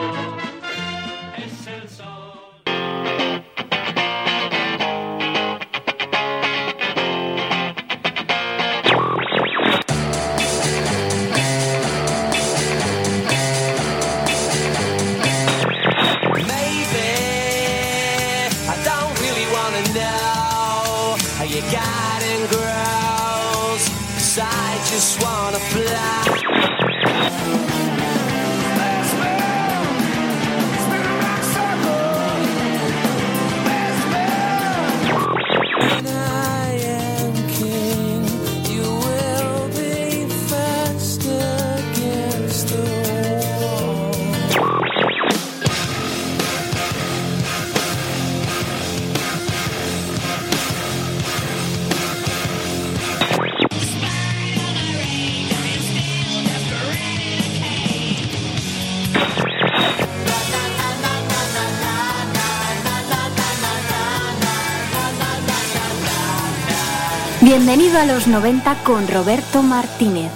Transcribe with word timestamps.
Bienvenido 67.95 68.13
a 68.13 68.17
los 68.17 68.27
90 68.27 68.75
con 68.83 69.07
Roberto 69.07 69.63
Martínez. 69.63 70.33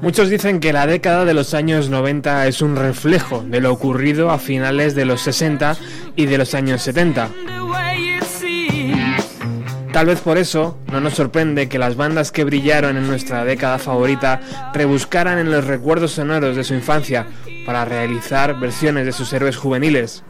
Muchos 0.00 0.30
dicen 0.30 0.58
que 0.58 0.72
la 0.72 0.88
década 0.88 1.24
de 1.24 1.34
los 1.34 1.54
años 1.54 1.90
90 1.90 2.48
es 2.48 2.60
un 2.60 2.74
reflejo 2.74 3.44
de 3.46 3.60
lo 3.60 3.72
ocurrido 3.72 4.30
a 4.30 4.38
finales 4.38 4.96
de 4.96 5.04
los 5.04 5.20
60 5.20 5.76
y 6.16 6.26
de 6.26 6.38
los 6.38 6.54
años 6.54 6.82
70. 6.82 7.30
Tal 10.00 10.06
vez 10.06 10.20
por 10.20 10.38
eso 10.38 10.78
no 10.90 10.98
nos 11.02 11.12
sorprende 11.12 11.68
que 11.68 11.78
las 11.78 11.94
bandas 11.94 12.32
que 12.32 12.44
brillaron 12.44 12.96
en 12.96 13.06
nuestra 13.06 13.44
década 13.44 13.78
favorita 13.78 14.40
rebuscaran 14.72 15.38
en 15.38 15.50
los 15.50 15.66
recuerdos 15.66 16.12
sonoros 16.12 16.56
de 16.56 16.64
su 16.64 16.72
infancia 16.72 17.26
para 17.66 17.84
realizar 17.84 18.58
versiones 18.58 19.04
de 19.04 19.12
sus 19.12 19.30
héroes 19.34 19.58
juveniles. 19.58 20.24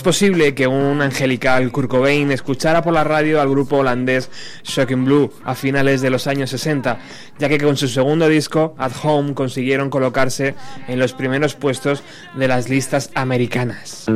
Es 0.00 0.04
posible 0.04 0.54
que 0.54 0.66
un 0.66 1.02
angelical 1.02 1.70
Kurt 1.70 1.90
Cobain 1.90 2.32
escuchara 2.32 2.82
por 2.82 2.94
la 2.94 3.04
radio 3.04 3.38
al 3.38 3.50
grupo 3.50 3.76
holandés 3.76 4.30
Shocking 4.64 5.04
Blue 5.04 5.30
a 5.44 5.54
finales 5.54 6.00
de 6.00 6.08
los 6.08 6.26
años 6.26 6.48
60, 6.48 6.98
ya 7.38 7.48
que 7.50 7.58
con 7.58 7.76
su 7.76 7.86
segundo 7.86 8.26
disco, 8.26 8.74
At 8.78 8.92
Home, 9.02 9.34
consiguieron 9.34 9.90
colocarse 9.90 10.54
en 10.88 10.98
los 10.98 11.12
primeros 11.12 11.54
puestos 11.54 12.02
de 12.34 12.48
las 12.48 12.70
listas 12.70 13.10
americanas. 13.14 14.06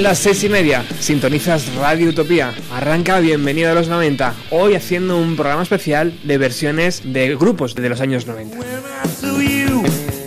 Las 0.00 0.18
seis 0.18 0.42
y 0.44 0.48
media, 0.48 0.82
sintonizas 0.98 1.74
Radio 1.74 2.08
Utopía. 2.08 2.54
Arranca 2.72 3.20
Bienvenido 3.20 3.70
a 3.70 3.74
los 3.74 3.88
90, 3.88 4.34
hoy 4.50 4.74
haciendo 4.74 5.18
un 5.18 5.36
programa 5.36 5.62
especial 5.62 6.18
de 6.24 6.38
versiones 6.38 7.02
de 7.04 7.36
grupos 7.36 7.74
de 7.74 7.86
los 7.86 8.00
años 8.00 8.26
90. 8.26 8.56
When 8.56 8.66
I 8.66 9.08
saw 9.08 9.38
you, 9.40 9.82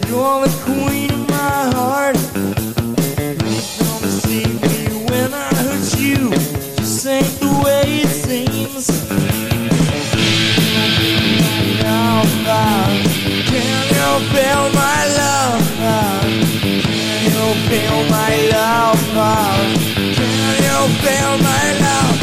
you're 0.07 0.47
the 0.47 0.51
queen 0.63 1.11
of 1.11 1.27
my 1.27 1.73
heart. 1.75 2.15
Come 3.79 4.03
and 4.03 4.21
see 4.21 4.45
me 4.45 5.05
when 5.09 5.33
I 5.33 5.49
hurt 5.55 5.97
you. 5.97 6.29
Just 6.77 7.07
ain't 7.07 7.39
the 7.39 7.47
way 7.65 8.01
it 8.03 8.09
seems. 8.09 8.87
Can 13.49 13.87
you 13.89 14.19
feel 14.29 14.69
my 14.69 15.05
love? 15.17 16.22
Feel 17.53 18.03
my 18.09 18.49
love? 18.51 18.99
Oh. 19.15 19.73
Can 19.85 20.63
you 20.63 20.79
feel 21.03 21.37
my 21.37 21.79
love? 21.79 22.22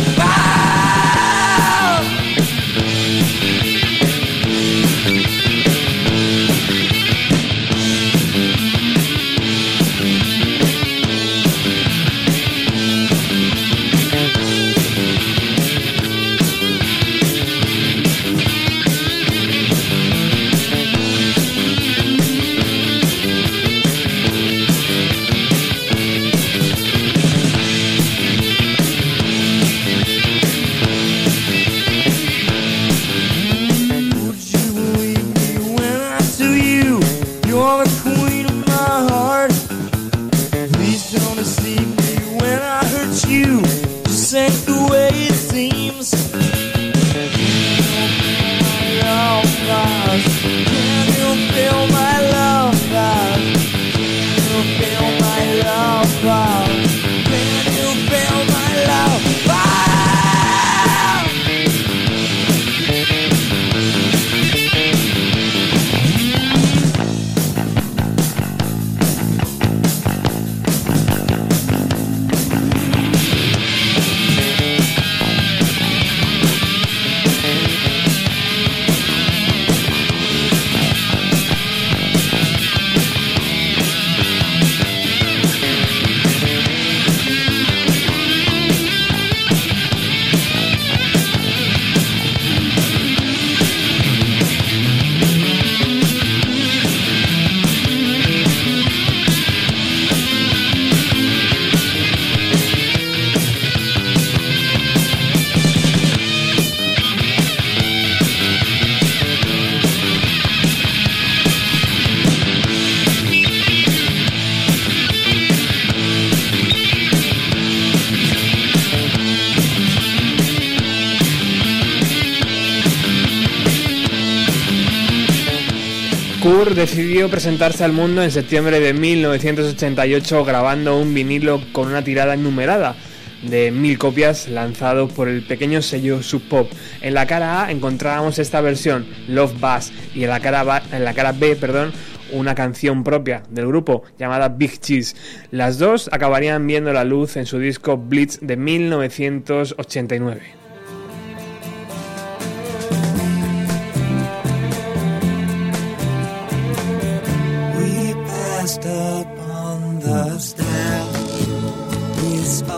Decidió 126.60 127.30
presentarse 127.30 127.84
al 127.84 127.92
mundo 127.92 128.22
en 128.22 128.30
septiembre 128.30 128.80
de 128.80 128.92
1988 128.92 130.45
grabando 130.45 130.98
un 130.98 131.15
vinilo 131.15 131.62
con 131.72 131.89
una 131.89 132.04
tirada 132.04 132.34
enumerada 132.34 132.97
de 133.42 133.71
mil 133.71 133.98
copias 133.98 134.47
lanzado 134.47 135.09
por 135.09 135.28
el 135.28 135.42
pequeño 135.42 135.80
sello 135.80 136.22
Sub 136.22 136.47
Pop. 136.48 136.71
En 137.01 137.15
la 137.15 137.27
cara 137.27 137.65
A 137.65 137.71
encontrábamos 137.71 138.39
esta 138.39 138.60
versión, 138.60 139.07
Love 139.27 139.59
Bass, 139.59 139.91
y 140.15 140.24
en 140.24 140.30
la 140.30 140.41
cara, 140.41 140.83
en 140.92 141.03
la 141.03 141.15
cara 141.15 141.33
B, 141.33 141.57
perdón, 141.57 141.92
una 142.30 142.54
canción 142.54 143.04
propia 143.04 143.42
del 143.48 143.66
grupo 143.66 144.03
llamada 144.18 144.51
Big 144.51 144.80
Cheese. 144.80 145.16
Las 145.51 145.78
dos 145.78 146.10
acabarían 146.13 146.66
viendo 146.66 146.92
la 146.92 147.04
luz 147.04 147.39
en 147.39 147.47
su 147.47 147.59
disco 147.59 147.97
Blitz 147.97 148.39
de 148.42 148.59
1989. 148.59 150.60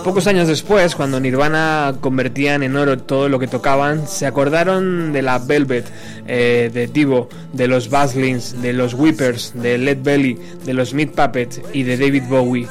Pocos 0.05 0.27
años 0.27 0.49
después, 0.49 0.95
cuando 0.95 1.21
Nirvana 1.21 1.95
convertían 2.01 2.63
en 2.63 2.77
oro 2.77 2.99
todo 2.99 3.29
lo 3.29 3.39
que 3.39 3.47
tocaban, 3.47 4.09
se 4.09 4.27
acordaron 4.27 5.13
de 5.13 5.23
la 5.23 5.39
Velvet, 5.39 5.85
eh, 6.27 6.71
de 6.73 6.87
Divo, 6.87 7.29
de 7.53 7.69
los 7.69 7.91
Baslins, 7.91 8.61
de 8.63 8.73
los 8.73 8.95
Whippers, 8.95 9.53
de 9.55 9.77
Led 9.79 9.99
Belly, 10.03 10.39
de 10.65 10.75
los 10.75 10.95
Meat 10.95 11.11
Puppets 11.11 11.61
y 11.73 11.83
de 11.83 11.97
David 11.99 12.25
Bowie. 12.29 12.69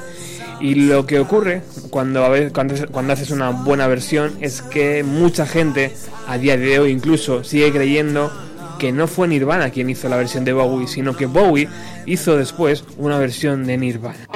Y 0.60 0.76
lo 0.76 1.06
que 1.06 1.20
ocurre 1.20 1.62
cuando 1.90 2.26
haces 2.26 3.32
una 3.32 3.50
buena 3.50 3.88
versión 3.88 4.34
es 4.42 4.62
que 4.62 5.04
mucha 5.04 5.46
gente, 5.46 5.94
a 6.28 6.38
día 6.38 6.58
de 6.58 6.80
hoy 6.80 6.92
incluso, 6.92 7.44
sigue 7.44 7.72
creyendo 7.72 8.32
que 8.82 8.92
no 8.92 9.08
fue 9.08 9.28
Nirvana 9.28 9.70
quien 9.70 9.92
hizo 9.92 10.10
la 10.10 10.18
versión 10.18 10.44
de 10.44 10.54
Bowie, 10.54 10.88
sino 10.88 11.16
que 11.16 11.28
Bowie 11.28 11.70
hizo 12.08 12.36
después 12.36 12.84
una 12.98 13.20
versión 13.20 13.68
de 13.68 13.78
Nirvana. 13.78 14.28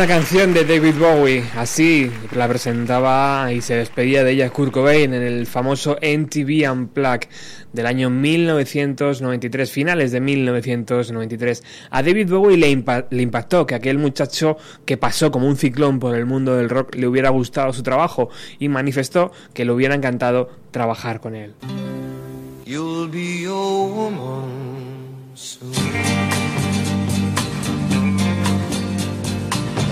Una 0.00 0.08
canción 0.08 0.54
de 0.54 0.64
David 0.64 0.94
Bowie, 0.98 1.44
así 1.56 2.10
la 2.34 2.48
presentaba 2.48 3.52
y 3.52 3.60
se 3.60 3.74
despedía 3.74 4.24
de 4.24 4.32
ella 4.32 4.48
Kurt 4.48 4.72
Cobain 4.72 5.12
en 5.12 5.22
el 5.22 5.46
famoso 5.46 5.98
MTV 6.00 6.72
Unplugged 6.72 7.28
del 7.74 7.84
año 7.84 8.08
1993, 8.08 9.70
finales 9.70 10.10
de 10.10 10.22
1993. 10.22 11.62
A 11.90 12.02
David 12.02 12.30
Bowie 12.30 12.56
le, 12.56 12.70
impactó 12.70 13.66
que 13.66 13.74
aquel 13.74 13.98
muchacho 13.98 14.56
que 14.86 14.96
pasó 14.96 15.30
como 15.30 15.46
un 15.46 15.56
ciclón 15.56 15.98
por 15.98 16.16
el 16.16 16.24
mundo 16.24 16.56
del 16.56 16.70
rock 16.70 16.94
le 16.94 17.06
hubiera 17.06 17.28
gustado 17.28 17.74
su 17.74 17.82
trabajo 17.82 18.30
y 18.58 18.70
manifestó 18.70 19.32
que 19.52 19.66
le 19.66 19.72
hubiera 19.72 19.94
encantado 19.94 20.48
trabajar 20.70 21.20
con 21.20 21.34
él. 21.34 21.52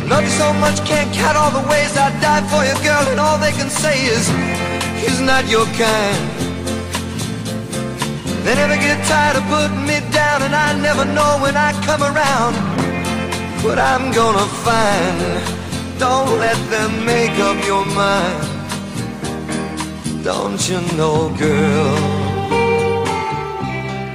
Love 0.09 0.25
you 0.25 0.31
so 0.31 0.53
much, 0.55 0.83
can't 0.87 1.12
count 1.12 1.37
all 1.37 1.50
the 1.50 1.69
ways 1.69 1.95
I 1.97 2.09
died 2.21 2.45
for 2.49 2.65
you, 2.65 2.73
girl, 2.83 3.05
and 3.12 3.21
all 3.21 3.38
they 3.38 3.53
can 3.53 3.69
say 3.69 4.07
is 4.07 4.27
he's 5.03 5.21
not 5.21 5.47
your 5.49 5.67
kind. 5.77 6.25
They 8.43 8.55
never 8.55 8.77
get 8.77 9.05
tired 9.07 9.37
of 9.37 9.45
putting 9.53 9.85
me 9.85 10.00
down, 10.11 10.41
and 10.43 10.55
I 10.55 10.73
never 10.81 11.05
know 11.05 11.38
when 11.43 11.57
I 11.59 11.73
come 11.85 12.03
around 12.03 12.55
what 13.62 13.79
I'm 13.79 14.11
gonna 14.12 14.49
find. 14.65 15.19
Don't 15.99 16.38
let 16.38 16.57
them 16.71 17.05
make 17.05 17.38
up 17.38 17.62
your 17.67 17.85
mind. 17.85 18.49
Don't 20.25 20.61
you 20.71 20.81
know, 20.97 21.29
girl? 21.37 22.28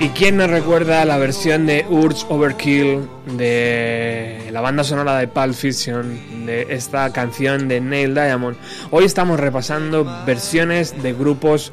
¿Y 0.03 0.09
quién 0.09 0.35
nos 0.35 0.49
recuerda 0.49 1.05
la 1.05 1.17
versión 1.17 1.65
de 1.65 1.85
Urge 1.89 2.25
Overkill 2.27 3.07
de 3.37 4.49
la 4.51 4.59
banda 4.59 4.83
sonora 4.83 5.17
de 5.17 5.29
Pulp 5.29 5.53
Fiction 5.53 6.45
de 6.45 6.67
esta 6.71 7.13
canción 7.13 7.69
de 7.69 7.79
Neil 7.79 8.13
Diamond? 8.13 8.57
Hoy 8.91 9.05
estamos 9.05 9.39
repasando 9.39 10.03
versiones 10.25 11.01
de 11.01 11.13
grupos 11.13 11.71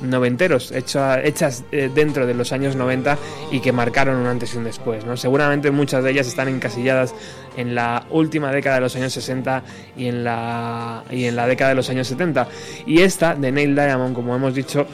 noventeros 0.00 0.70
hechas 0.70 1.64
eh, 1.72 1.90
dentro 1.92 2.24
de 2.24 2.34
los 2.34 2.52
años 2.52 2.76
90 2.76 3.18
y 3.50 3.58
que 3.58 3.72
marcaron 3.72 4.16
un 4.16 4.28
antes 4.28 4.54
y 4.54 4.58
un 4.58 4.64
después. 4.64 5.04
¿no? 5.04 5.16
Seguramente 5.16 5.72
muchas 5.72 6.04
de 6.04 6.12
ellas 6.12 6.28
están 6.28 6.46
encasilladas 6.46 7.12
en 7.56 7.74
la 7.74 8.06
última 8.10 8.52
década 8.52 8.76
de 8.76 8.82
los 8.82 8.94
años 8.94 9.12
60 9.12 9.64
y 9.96 10.06
en 10.06 10.22
la, 10.22 11.02
y 11.10 11.24
en 11.24 11.34
la 11.34 11.48
década 11.48 11.70
de 11.70 11.76
los 11.76 11.90
años 11.90 12.06
70. 12.06 12.46
Y 12.86 13.00
esta 13.00 13.34
de 13.34 13.50
Neil 13.50 13.74
Diamond, 13.74 14.14
como 14.14 14.36
hemos 14.36 14.54
dicho, 14.54 14.86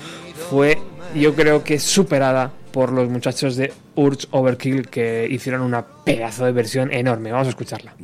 fue 0.48 0.78
yo 1.14 1.34
creo 1.34 1.64
que 1.64 1.78
superada 1.78 2.50
por 2.72 2.92
los 2.92 3.08
muchachos 3.08 3.56
de 3.56 3.72
Urge 3.94 4.26
Overkill 4.30 4.88
que 4.88 5.26
hicieron 5.30 5.62
una 5.62 5.84
pedazo 6.04 6.44
de 6.44 6.52
versión 6.52 6.92
enorme. 6.92 7.32
Vamos 7.32 7.48
a 7.48 7.50
escucharla. 7.50 7.94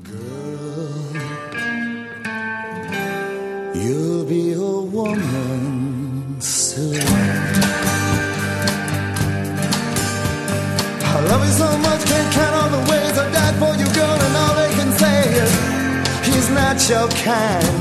I 11.16 11.26
love 11.28 11.44
you 11.46 11.52
so 11.52 11.78
much, 11.78 12.04
can't 12.06 12.32
count 12.34 12.54
all 12.54 12.70
the 12.70 12.90
ways 12.90 13.18
I 13.18 13.30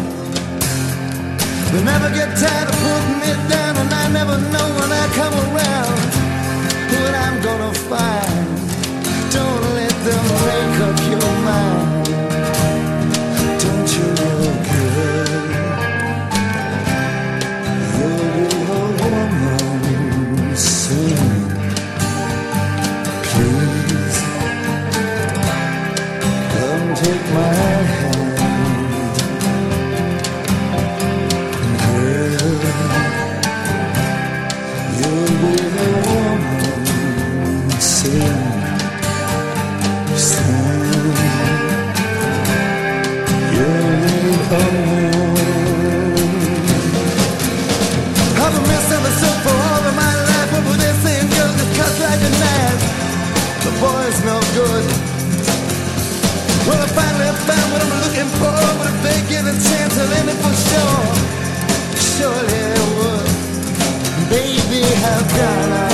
you. 0.06 0.13
They 1.74 1.84
never 1.84 2.10
get 2.12 2.30
tired 2.38 2.70
of 2.70 2.76
putting 2.86 3.18
me 3.18 3.34
down, 3.50 3.76
and 3.78 3.92
I 3.92 4.08
never 4.14 4.38
know 4.54 4.68
when 4.78 4.92
I 4.92 5.06
come 5.18 5.34
around 5.34 5.98
what 6.94 7.14
I'm 7.26 7.42
gonna 7.42 7.74
find. 7.90 8.46
Don't 9.34 9.64
let 9.74 9.96
them 10.06 10.26
make 10.46 10.82
up 10.88 11.03
no 54.26 54.40
good. 54.56 54.86
Well, 56.66 56.80
I 56.80 56.88
finally 56.96 57.28
found 57.48 57.68
what 57.74 57.82
I'm 57.84 57.94
looking 58.04 58.30
for. 58.40 58.56
But 58.80 58.88
if 58.88 59.00
they 59.04 59.20
give 59.28 59.46
a 59.46 59.52
chance, 59.52 59.98
I'll 60.00 60.14
end 60.20 60.30
it 60.30 60.40
for 60.44 60.56
sure. 60.70 61.06
Surely 62.16 62.62
they 62.72 62.86
would. 62.98 63.28
Baby, 64.30 64.82
how 65.04 65.20
can 65.36 65.72
I 65.72 65.93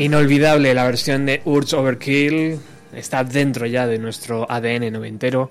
Inolvidable 0.00 0.72
la 0.72 0.84
versión 0.84 1.26
de 1.26 1.42
Urge 1.44 1.76
Overkill. 1.76 2.58
Está 2.94 3.22
dentro 3.22 3.66
ya 3.66 3.86
de 3.86 3.98
nuestro 3.98 4.50
ADN 4.50 4.90
noventero 4.90 5.50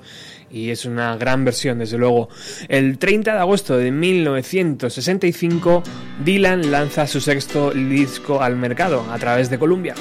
y 0.50 0.72
es 0.72 0.86
una 0.86 1.15
gran 1.18 1.46
versión, 1.46 1.77
desde 1.77 2.00
luego. 2.00 2.29
El 2.68 2.98
30 2.98 3.34
de 3.34 3.39
agosto 3.39 3.77
de 3.77 3.91
1965, 3.91 5.84
Dylan 6.25 6.72
lanza 6.72 7.06
su 7.06 7.22
sexto 7.22 7.70
disco 7.70 8.41
al 8.41 8.56
mercado 8.56 9.06
a 9.12 9.20
través 9.20 9.51
de 9.51 9.60
Columbia. 9.60 9.94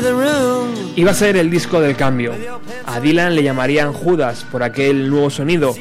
Room 0.00 0.74
Iba 0.94 1.10
a 1.10 1.14
ser 1.14 1.36
el 1.36 1.50
disco 1.50 1.80
del 1.80 1.96
cambio. 1.96 2.34
A 2.94 3.00
Dylan 3.00 3.34
le 3.34 3.42
llamarían 3.42 3.92
Judas 3.92 4.44
por 4.50 4.62
aquel 4.62 5.08
nuevo 5.08 5.30
sonido, 5.30 5.74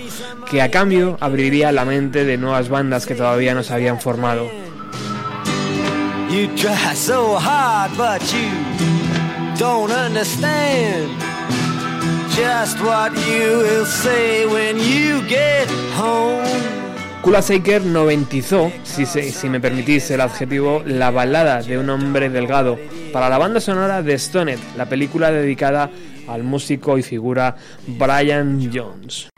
que 0.49 0.61
a 0.61 0.71
cambio 0.71 1.17
abriría 1.19 1.71
la 1.71 1.83
mente 1.85 2.23
de 2.25 2.37
nuevas 2.37 2.69
bandas 2.69 3.05
que 3.05 3.15
todavía 3.15 3.53
no 3.53 3.63
se 3.63 3.73
habían 3.73 3.99
formado. 3.99 4.49
You 6.29 6.47
try 6.55 6.95
so 6.95 7.37
hard, 7.37 7.91
but 7.97 8.21
you 8.31 9.57
don't 9.59 9.91
understand 9.91 11.09
just 12.33 12.79
what 12.81 13.11
you 13.27 13.59
will 13.59 13.85
say 13.85 14.45
when 14.45 14.77
you 14.77 15.21
get 15.27 15.67
home. 15.99 16.41
Kula 17.21 17.41
Shaker 17.41 17.83
noventizó, 17.85 18.71
si, 18.83 19.05
se- 19.05 19.31
si 19.31 19.47
me 19.49 19.59
permitís 19.59 20.09
el 20.11 20.21
adjetivo, 20.21 20.81
la 20.85 21.11
balada 21.11 21.61
de 21.61 21.77
un 21.77 21.89
hombre 21.89 22.29
delgado 22.29 22.79
para 23.13 23.29
la 23.29 23.37
banda 23.37 23.59
sonora 23.59 24.01
de 24.01 24.17
Stoned, 24.17 24.57
la 24.77 24.85
película 24.87 25.29
dedicada 25.31 25.91
al 26.33 26.43
músico 26.43 26.97
y 26.97 27.03
figura 27.03 27.55
Brian 27.87 28.71
Jones. 28.73 29.29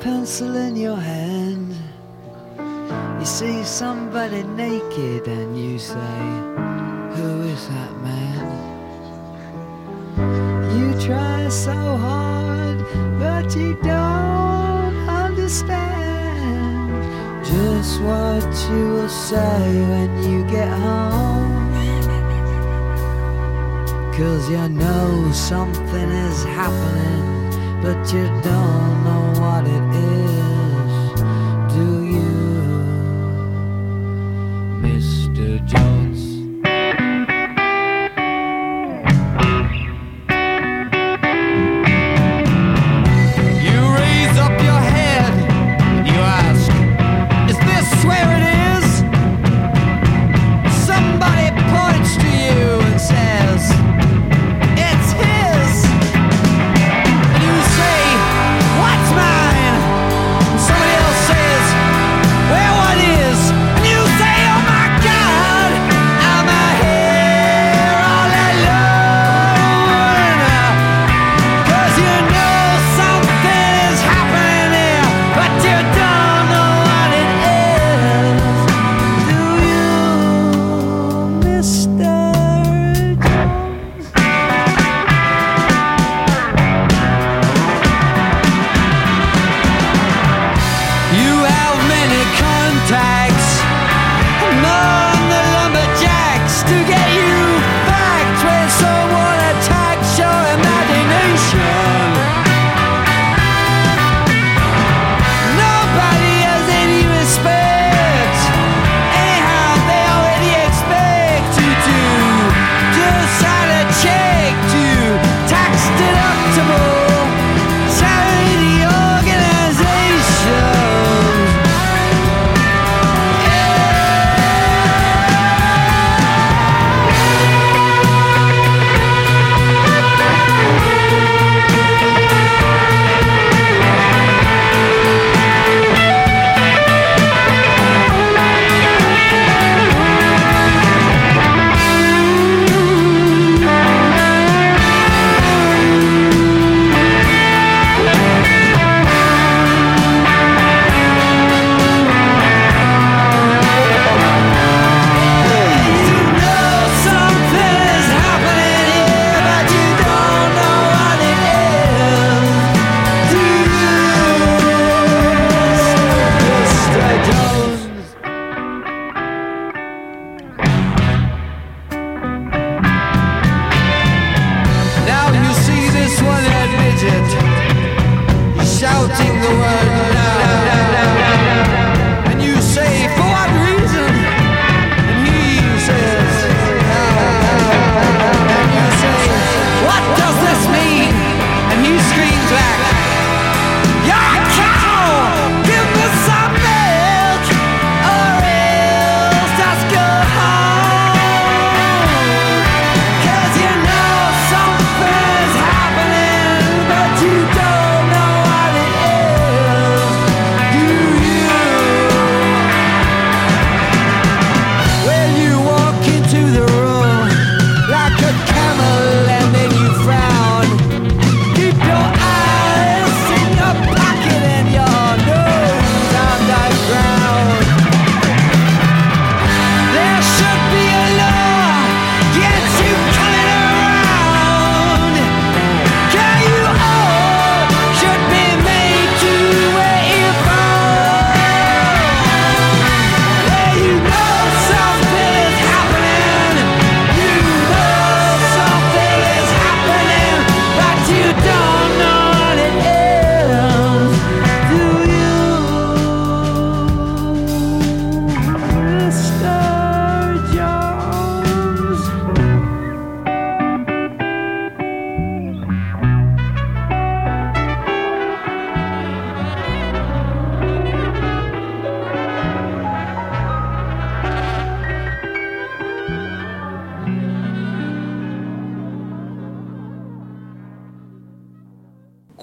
Pencil 0.00 0.56
in 0.56 0.76
your 0.76 0.96
hand. 0.96 1.29
You 3.20 3.26
see 3.26 3.64
somebody 3.64 4.42
naked 4.44 5.28
and 5.28 5.54
you 5.54 5.78
say, 5.78 6.18
Who 7.16 7.42
is 7.42 7.68
that 7.68 7.92
man? 8.00 8.46
You 10.74 10.98
try 10.98 11.50
so 11.50 11.74
hard, 11.98 12.78
but 13.18 13.54
you 13.54 13.74
don't 13.82 15.06
understand 15.06 15.70
just 17.44 18.00
what 18.00 18.42
you 18.70 18.88
will 18.94 19.08
say 19.10 19.82
when 19.90 20.22
you 20.22 20.42
get 20.44 20.70
home. 20.70 21.74
Cause 24.14 24.48
you 24.48 24.66
know 24.70 25.30
something 25.32 26.10
is 26.26 26.42
happening, 26.44 27.82
but 27.82 28.10
you 28.14 28.24
don't 28.42 29.04
know 29.04 29.24
what 29.42 29.66
it 29.66 29.94
is, 29.94 30.59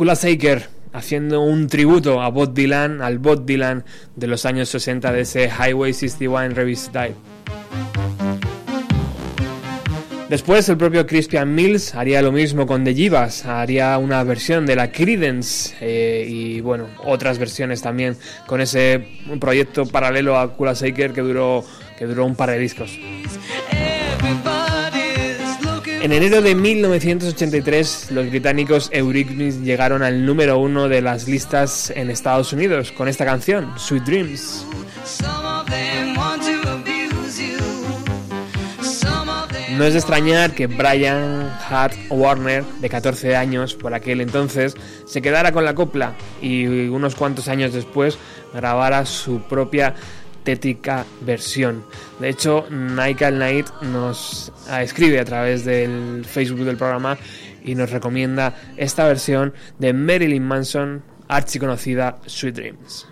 Kula 0.07 0.15
Shaker 0.15 0.69
haciendo 0.93 1.41
un 1.41 1.67
tributo 1.67 2.21
a 2.21 2.29
Bob 2.29 2.53
Dylan, 2.53 3.01
al 3.01 3.19
Bob 3.19 3.45
Dylan 3.45 3.83
de 4.15 4.27
los 4.27 4.45
años 4.45 4.69
60 4.69 5.11
de 5.11 5.19
ese 5.19 5.49
Highway 5.49 5.91
61 5.91 6.55
Revisited. 6.55 7.11
Después 10.29 10.69
el 10.69 10.77
propio 10.77 11.05
Crispian 11.05 11.53
Mills 11.53 11.93
haría 11.93 12.21
lo 12.21 12.31
mismo 12.31 12.65
con 12.65 12.85
The 12.85 12.95
Jivas, 12.95 13.45
haría 13.45 13.97
una 13.97 14.23
versión 14.23 14.65
de 14.65 14.77
la 14.77 14.93
Credence 14.93 15.75
eh, 15.81 16.25
y 16.25 16.61
bueno, 16.61 16.87
otras 17.03 17.37
versiones 17.37 17.81
también 17.81 18.15
con 18.45 18.61
ese 18.61 19.09
proyecto 19.41 19.87
paralelo 19.87 20.39
a 20.39 20.53
Kula 20.53 20.71
Shaker 20.71 21.11
que 21.11 21.19
duró, 21.19 21.65
que 21.99 22.05
duró 22.05 22.25
un 22.25 22.35
par 22.37 22.51
de 22.51 22.59
discos. 22.59 22.97
En 26.07 26.13
enero 26.13 26.41
de 26.41 26.55
1983, 26.55 28.11
los 28.11 28.29
británicos 28.29 28.87
Eurythmics 28.93 29.59
llegaron 29.59 30.03
al 30.03 30.25
número 30.25 30.57
uno 30.57 30.87
de 30.87 31.01
las 31.01 31.27
listas 31.27 31.91
en 31.93 32.09
Estados 32.09 32.53
Unidos 32.53 32.93
con 32.93 33.09
esta 33.09 33.25
canción, 33.25 33.77
Sweet 33.77 34.03
Dreams. 34.05 34.65
No 39.77 39.83
es 39.83 39.93
de 39.93 39.99
extrañar 39.99 40.55
que 40.55 40.67
Brian 40.67 41.51
Hart 41.69 41.93
Warner, 42.09 42.63
de 42.63 42.89
14 42.89 43.35
años 43.35 43.75
por 43.75 43.93
aquel 43.93 44.21
entonces, 44.21 44.75
se 45.05 45.21
quedara 45.21 45.51
con 45.51 45.65
la 45.65 45.75
copla 45.75 46.15
y 46.41 46.87
unos 46.87 47.15
cuantos 47.15 47.49
años 47.49 47.73
después 47.73 48.17
grabara 48.53 49.05
su 49.05 49.41
propia 49.41 49.93
versión. 51.21 51.83
De 52.19 52.29
hecho, 52.29 52.65
Nike 52.69 53.31
Night 53.31 53.67
nos 53.81 54.51
escribe 54.79 55.19
a 55.19 55.25
través 55.25 55.65
del 55.65 56.25
Facebook 56.25 56.63
del 56.63 56.77
programa 56.77 57.17
y 57.63 57.75
nos 57.75 57.91
recomienda 57.91 58.55
esta 58.77 59.05
versión 59.05 59.53
de 59.77 59.93
Marilyn 59.93 60.43
Manson, 60.43 61.03
archiconocida 61.27 62.17
Sweet 62.25 62.55
Dreams. 62.55 63.07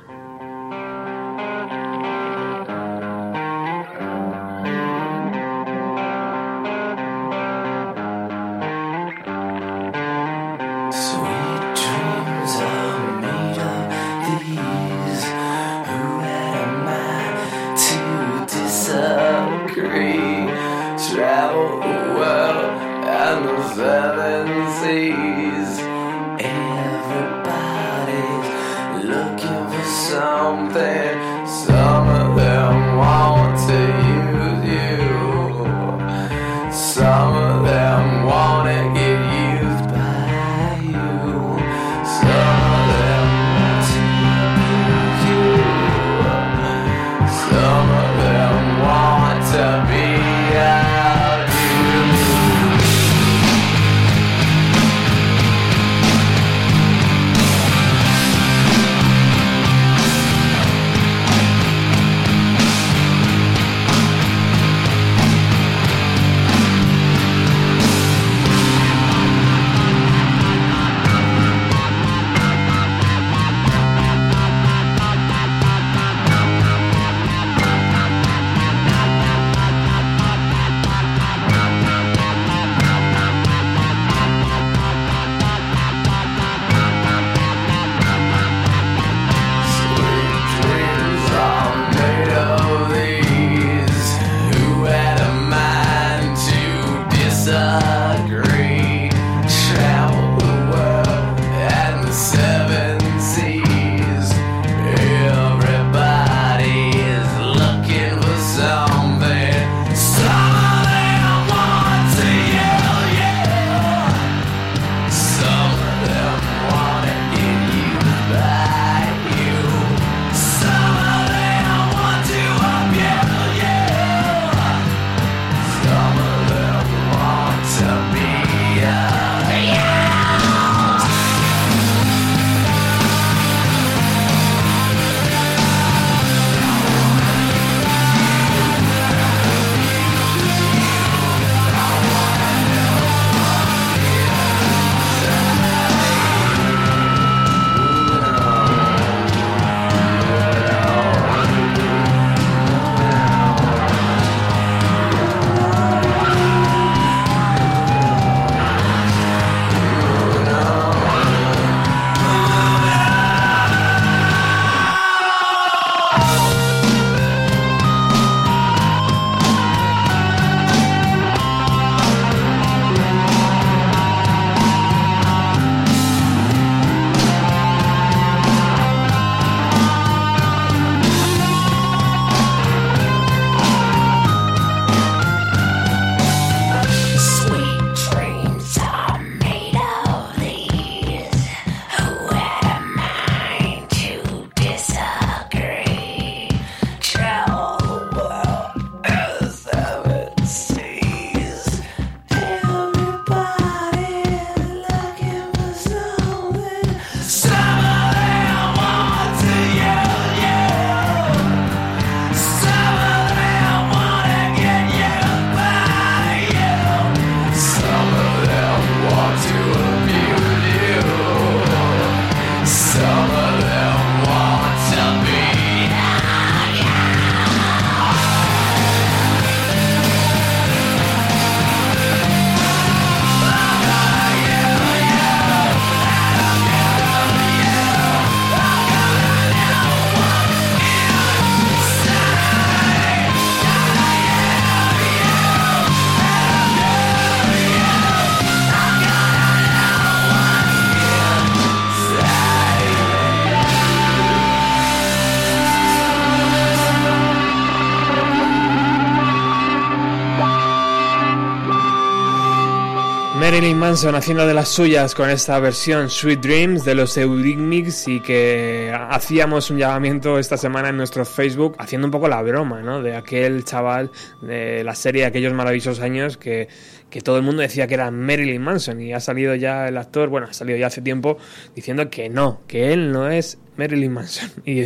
Marilyn 263.66 263.80
Manson 263.80 264.14
haciendo 264.14 264.46
de 264.46 264.54
las 264.54 264.70
suyas 264.70 265.16
con 265.16 265.28
esta 265.28 265.60
versión 265.60 266.08
Sweet 266.08 266.40
Dreams 266.40 266.86
de 266.86 266.94
los 266.94 267.18
Eurythmics 267.18 268.08
y 268.08 268.20
que 268.20 268.96
hacíamos 269.10 269.72
un 269.72 269.80
llamamiento 269.80 270.38
esta 270.38 270.56
semana 270.56 270.90
en 270.90 270.98
nuestro 270.98 271.26
Facebook 271.26 271.76
haciendo 271.80 272.06
un 272.06 272.12
poco 272.12 272.28
la 272.28 272.44
broma, 272.44 272.84
¿no? 272.84 273.02
De 273.02 273.16
aquel 273.16 273.64
chaval 273.64 274.12
de 274.44 274.84
la 274.84 274.94
serie 274.94 275.24
de 275.24 275.30
aquellos 275.30 275.52
maravillosos 275.54 276.00
años 276.00 276.38
que, 276.38 276.68
que 277.10 277.22
todo 277.22 277.38
el 277.38 277.42
mundo 277.42 277.64
decía 277.64 277.88
que 277.88 277.96
era 277.96 278.12
Marilyn 278.12 278.62
Manson 278.62 279.02
y 279.02 279.14
ha 279.14 279.20
salido 279.20 279.56
ya 279.56 279.88
el 279.88 279.98
actor, 279.98 280.30
bueno, 280.30 280.46
ha 280.48 280.54
salido 280.54 280.78
ya 280.78 280.86
hace 280.86 281.02
tiempo 281.02 281.40
diciendo 281.74 282.08
que 282.12 282.30
no, 282.30 282.62
que 282.68 282.94
él 282.94 283.12
no 283.12 283.32
es 283.32 283.58
Marilyn 283.78 284.14
Manson 284.14 284.52
y 284.66 284.84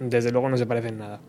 desde 0.00 0.32
luego 0.32 0.48
no 0.48 0.56
se 0.56 0.64
parece 0.64 0.88
en 0.88 0.96
nada. 0.96 1.20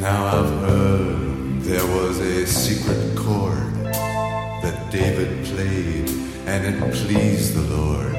Now 0.00 0.26
I've 0.26 0.68
heard 0.68 1.24
there 1.64 1.86
was 1.86 2.18
a 2.18 2.46
secret 2.46 3.03
and 6.64 6.82
it 6.82 6.94
pleased 7.06 7.54
the 7.54 7.76
Lord. 7.76 8.14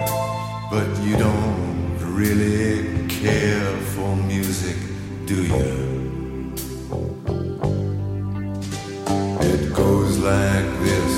But 0.70 0.88
you 1.04 1.18
don't 1.18 1.98
really 2.00 3.08
care 3.08 3.66
for 3.96 4.16
music, 4.16 4.78
do 5.26 5.36
you? 5.36 6.54
It 9.42 9.74
goes 9.74 10.20
like 10.20 10.68
this 10.86 11.14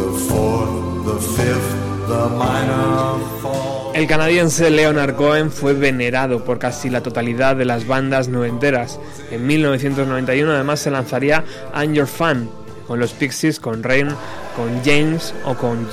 the 0.00 0.10
fourth, 0.28 1.04
the 1.06 1.18
fifth, 1.20 1.72
the 2.08 2.28
minor 2.30 3.18
fall. 3.40 3.92
El 3.94 4.06
canadiense 4.06 4.70
Leonard 4.70 5.14
Cohen 5.16 5.52
fue 5.52 5.74
venerado 5.74 6.44
por 6.44 6.58
casi 6.58 6.90
la 6.90 7.02
totalidad 7.02 7.56
de 7.56 7.64
las 7.64 7.86
bandas 7.86 8.28
noventeras. 8.28 8.98
En 9.30 9.46
1991 9.46 10.50
además 10.50 10.80
se 10.80 10.90
lanzaría 10.90 11.44
I'm 11.74 11.92
Your 11.94 12.06
Fan 12.06 12.48
con 12.86 12.98
los 12.98 13.12
Pixies, 13.12 13.60
con 13.60 13.82
Rain, 13.82 14.08
con 14.56 14.82
James 14.84 15.34
o 15.44 15.54
con 15.54 15.88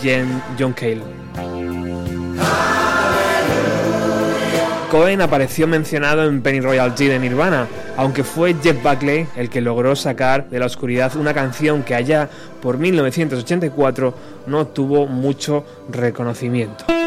John 0.57 0.73
Cale. 0.73 1.01
Cohen 4.89 5.21
apareció 5.21 5.67
mencionado 5.67 6.23
en 6.23 6.41
Penny 6.41 6.61
Royal 6.61 6.95
G 6.95 7.09
de 7.09 7.19
Nirvana, 7.19 7.67
aunque 7.95 8.23
fue 8.23 8.55
Jeff 8.61 8.81
Buckley 8.81 9.27
el 9.35 9.49
que 9.49 9.61
logró 9.61 9.95
sacar 9.95 10.49
de 10.49 10.57
la 10.57 10.65
oscuridad 10.65 11.15
una 11.15 11.33
canción 11.33 11.83
que 11.83 11.93
allá 11.93 12.27
por 12.59 12.79
1984 12.79 14.13
no 14.47 14.67
tuvo 14.67 15.05
mucho 15.05 15.63
reconocimiento. 15.89 16.98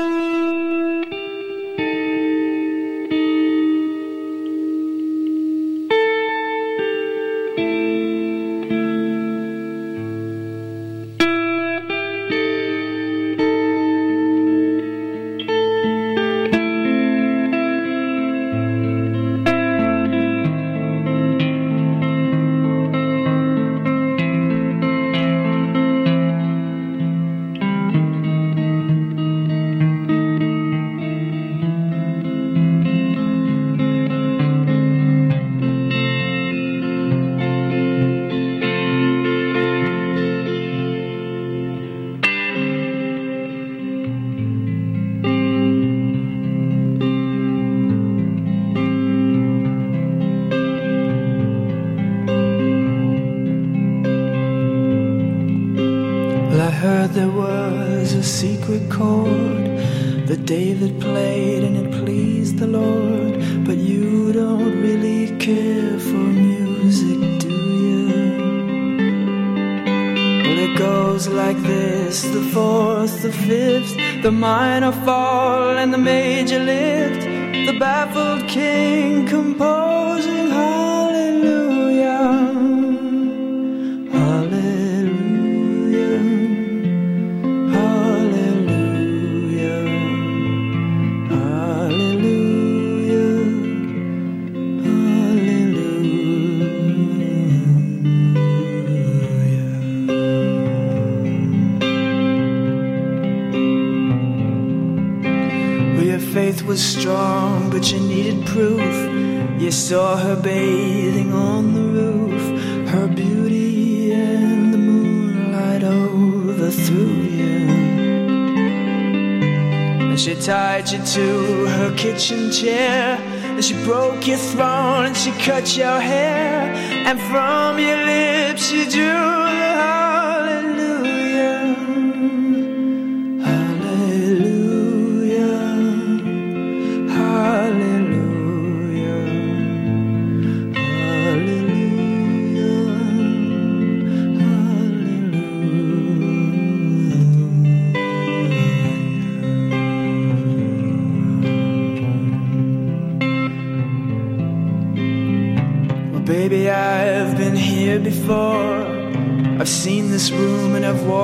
Kitchen 121.96 122.50
chair. 122.52 123.18
And 123.56 123.64
she 123.64 123.74
broke 123.84 124.26
your 124.26 124.38
throne 124.38 125.06
and 125.06 125.16
she 125.16 125.32
cut 125.32 125.76
your 125.76 126.00
hair. 126.00 126.72
And 127.08 127.18
from 127.22 127.78
your 127.78 128.04
lips 128.04 128.68
she 128.68 128.88
drew 128.88 129.41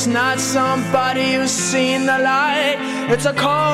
It's 0.00 0.06
not 0.06 0.40
somebody 0.40 1.34
who's 1.34 1.50
seen 1.50 2.06
the 2.06 2.18
light. 2.18 2.78
It's 3.10 3.26
a 3.26 3.34
cold 3.34 3.69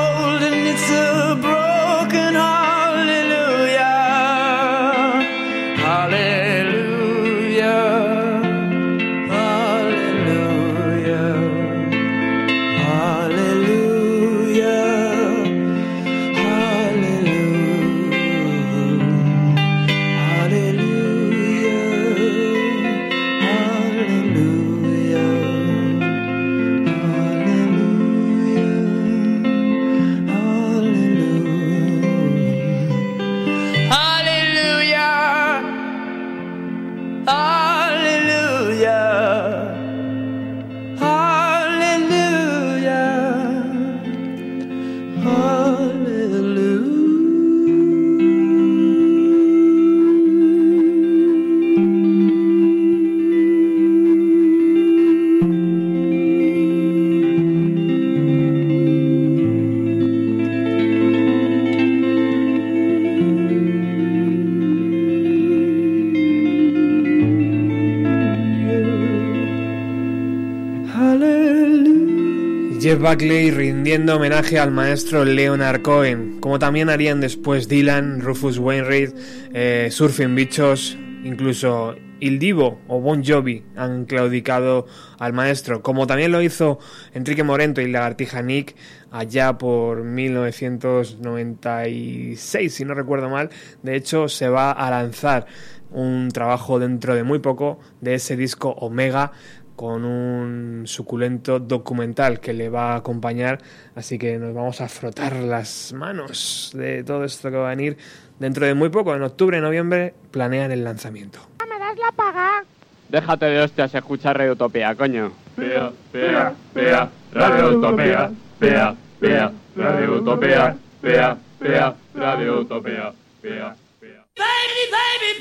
Buckley 73.08 73.52
rindiendo 73.52 74.16
homenaje 74.16 74.58
al 74.58 74.72
maestro 74.72 75.24
Leonard 75.24 75.82
Cohen, 75.82 76.40
como 76.40 76.58
también 76.58 76.90
harían 76.90 77.20
después 77.20 77.68
Dylan, 77.68 78.20
Rufus 78.20 78.58
Wainwright, 78.58 79.14
eh, 79.54 79.90
Surfing 79.92 80.34
Bichos, 80.34 80.98
incluso 81.22 81.94
Il 82.18 82.40
Divo 82.40 82.80
o 82.88 83.00
Bon 83.00 83.22
Jovi 83.24 83.64
han 83.76 84.06
claudicado 84.06 84.86
al 85.20 85.32
maestro, 85.32 85.82
como 85.82 86.08
también 86.08 86.32
lo 86.32 86.42
hizo 86.42 86.80
Enrique 87.14 87.44
Morento 87.44 87.80
y 87.80 87.88
Lagartija 87.88 88.42
Nick 88.42 88.74
allá 89.12 89.56
por 89.56 90.02
1996, 90.02 92.74
si 92.74 92.84
no 92.84 92.94
recuerdo 92.94 93.30
mal. 93.30 93.50
De 93.84 93.94
hecho, 93.94 94.28
se 94.28 94.48
va 94.48 94.72
a 94.72 94.90
lanzar 94.90 95.46
un 95.90 96.30
trabajo 96.32 96.78
dentro 96.78 97.14
de 97.14 97.22
muy 97.22 97.38
poco 97.38 97.78
de 98.00 98.14
ese 98.14 98.36
disco 98.36 98.70
Omega 98.70 99.32
con 99.76 100.04
un 100.04 100.82
suculento 100.86 101.60
documental 101.60 102.40
que 102.40 102.52
le 102.52 102.68
va 102.68 102.94
a 102.94 102.96
acompañar, 102.96 103.58
así 103.94 104.18
que 104.18 104.38
nos 104.38 104.54
vamos 104.54 104.80
a 104.80 104.88
frotar 104.88 105.34
las 105.34 105.92
manos 105.92 106.72
de 106.74 107.04
todo 107.04 107.24
esto 107.24 107.50
que 107.50 107.56
va 107.56 107.66
a 107.66 107.70
venir 107.70 107.96
dentro 108.38 108.66
de 108.66 108.74
muy 108.74 108.88
poco, 108.88 109.14
en 109.14 109.22
octubre, 109.22 109.60
noviembre, 109.60 110.14
planean 110.30 110.72
el 110.72 110.82
lanzamiento. 110.82 111.38
¿Me 111.68 111.78
das 111.78 111.96
la 111.98 112.12
paga? 112.12 112.64
Déjate 113.08 113.46
de 113.46 113.60
hostias 113.60 113.94
escucha 113.94 114.32
Radio 114.32 114.52
Utopía, 114.52 114.94
coño. 114.94 115.32
Pea, 115.54 115.92
pea, 116.10 116.54
pea, 116.74 117.10
Radio 117.32 117.78
Utopía, 117.78 118.30
pea, 118.58 118.94
pea, 119.20 119.52
Radio 119.76 120.14
Utopía, 120.18 120.76
pea, 121.00 121.36
pea, 121.58 121.94
Radio 122.14 122.60
Utopía, 122.60 123.12
pea, 123.40 123.76
pea. 124.00 124.24
Baby, 124.36 124.82
baby, 124.90 125.40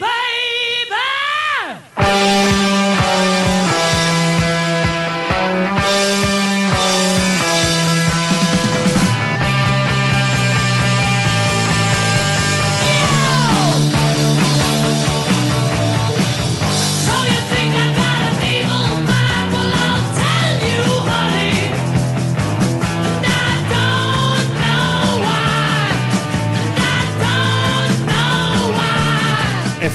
baby! 1.97 2.64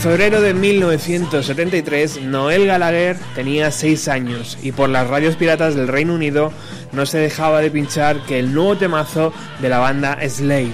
Febrero 0.01 0.40
de 0.40 0.55
1973, 0.55 2.22
Noel 2.22 2.66
Gallagher 2.66 3.18
tenía 3.34 3.70
6 3.70 4.09
años 4.09 4.57
y 4.62 4.72
por 4.72 4.88
las 4.88 5.07
radios 5.07 5.36
piratas 5.36 5.74
del 5.74 5.88
Reino 5.88 6.14
Unido 6.14 6.53
no 6.92 7.05
se 7.05 7.18
dejaba 7.18 7.61
de 7.61 7.70
pinchar 7.70 8.24
que 8.24 8.38
el 8.38 8.55
nuevo 8.55 8.78
temazo 8.78 9.30
de 9.61 9.68
la 9.68 9.78
banda 9.78 10.16
Slade. 10.26 10.72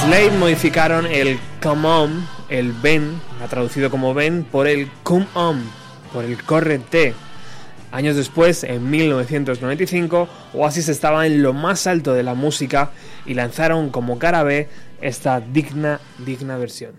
Slade 0.00 0.30
modificaron 0.40 1.06
el 1.06 1.38
come 1.62 1.86
on, 1.86 2.28
el 2.48 2.72
ven, 2.72 3.20
ha 3.40 3.46
traducido 3.46 3.92
como 3.92 4.12
ven, 4.12 4.42
por 4.42 4.66
el 4.66 4.90
come 5.04 5.28
on, 5.34 5.62
por 6.12 6.24
el 6.24 6.42
córrete. 6.42 7.14
Años 7.90 8.16
después, 8.16 8.64
en 8.64 8.90
1995, 8.90 10.28
Oasis 10.54 10.88
estaba 10.88 11.26
en 11.26 11.42
lo 11.42 11.52
más 11.52 11.86
alto 11.86 12.14
de 12.14 12.22
la 12.22 12.34
música 12.34 12.90
y 13.26 13.34
lanzaron 13.34 13.90
como 13.90 14.18
cara 14.18 14.42
B 14.42 14.68
esta 15.02 15.40
digna, 15.40 16.00
digna 16.24 16.56
versión. 16.56 16.92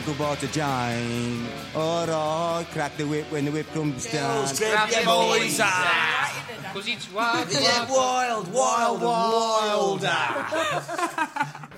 uncle 0.00 0.14
bought 0.14 0.42
a 0.42 0.46
giant. 0.48 1.46
Alright, 1.74 2.66
crack 2.70 2.96
the 2.96 3.04
whip 3.04 3.30
when 3.30 3.44
the 3.44 3.50
whip 3.50 3.70
comes 3.74 4.10
down. 4.10 4.48
Grab 4.56 4.88
your 4.90 5.04
boys. 5.04 5.56
Because 5.56 6.88
it's 6.88 7.12
wild, 7.12 7.48
wild, 7.52 8.52
wild, 8.52 9.02
wild, 9.02 9.02
wild. 9.02 10.02
wild. 10.02 11.60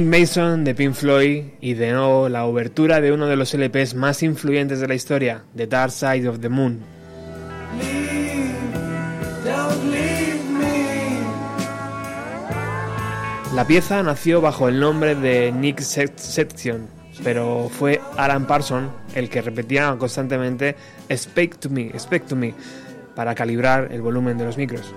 Nick 0.00 0.18
Mason 0.20 0.64
de 0.64 0.74
Pink 0.74 0.94
Floyd 0.94 1.44
y 1.60 1.74
de 1.74 1.92
nuevo 1.92 2.30
la 2.30 2.46
obertura 2.46 3.02
de 3.02 3.12
uno 3.12 3.26
de 3.26 3.36
los 3.36 3.52
LPs 3.52 3.94
más 3.94 4.22
influyentes 4.22 4.80
de 4.80 4.88
la 4.88 4.94
historia, 4.94 5.44
The 5.54 5.66
Dark 5.66 5.92
Side 5.92 6.26
of 6.26 6.40
the 6.40 6.48
Moon. 6.48 6.80
La 13.54 13.66
pieza 13.66 14.02
nació 14.02 14.40
bajo 14.40 14.68
el 14.68 14.78
nombre 14.80 15.14
de 15.16 15.52
Nick 15.52 15.80
Se- 15.80 16.12
Section, 16.16 16.86
pero 17.24 17.68
fue 17.68 18.00
Alan 18.16 18.46
Parsons 18.46 18.90
el 19.14 19.28
que 19.28 19.42
repetía 19.42 19.94
constantemente 19.98 20.76
Speak 21.12 21.58
to 21.58 21.68
me, 21.68 21.90
speak 21.98 22.26
to 22.26 22.36
me, 22.36 22.54
para 23.14 23.34
calibrar 23.34 23.88
el 23.90 24.00
volumen 24.02 24.38
de 24.38 24.44
los 24.44 24.56
micros. 24.56 24.94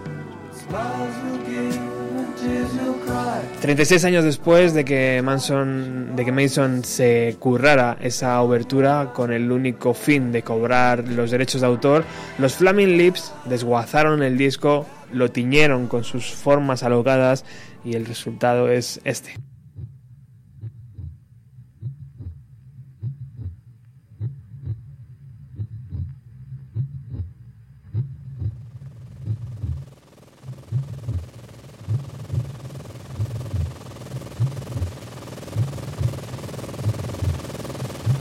36 3.61 4.03
años 4.05 4.25
después 4.25 4.73
de 4.73 4.83
que 4.83 5.21
Manson, 5.23 6.15
de 6.15 6.25
que 6.25 6.31
Mason 6.31 6.83
se 6.83 7.37
currara 7.39 7.97
esa 8.01 8.41
obertura 8.41 9.11
con 9.13 9.31
el 9.31 9.51
único 9.51 9.93
fin 9.93 10.31
de 10.31 10.43
cobrar 10.43 11.07
los 11.07 11.31
derechos 11.31 11.61
de 11.61 11.67
autor, 11.67 12.03
los 12.39 12.55
Flaming 12.55 12.97
Lips 12.97 13.33
desguazaron 13.45 14.21
el 14.21 14.37
disco, 14.37 14.85
lo 15.13 15.31
tiñeron 15.31 15.87
con 15.87 16.03
sus 16.03 16.25
formas 16.33 16.83
alocadas 16.83 17.45
y 17.85 17.95
el 17.95 18.05
resultado 18.05 18.69
es 18.69 18.99
este. 19.05 19.37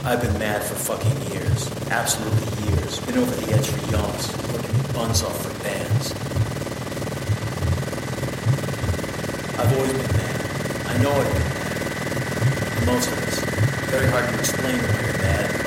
I've 0.05 0.21
been 0.21 0.37
mad 0.37 0.61
for 0.61 0.75
fucking 0.75 1.31
years. 1.31 1.71
Absolutely 1.89 2.73
years. 2.73 2.99
Been 3.05 3.19
over 3.19 3.33
the 3.35 3.53
edge 3.53 3.67
for 3.67 3.79
yonks, 3.87 4.35
working 4.51 4.93
buns 4.93 5.23
off 5.23 5.41
for 5.41 5.63
bands. 5.63 6.11
I've 9.57 9.71
always 9.71 9.93
been 9.93 10.11
mad. 10.11 10.41
I 10.87 10.97
know 11.01 11.15
mad. 11.15 12.85
Most 12.85 13.07
of 13.07 13.17
us. 13.23 13.39
Very 13.91 14.07
hard 14.07 14.27
to 14.27 14.39
explain 14.39 14.75
when 14.75 15.05
you're 15.05 15.17
mad, 15.19 15.62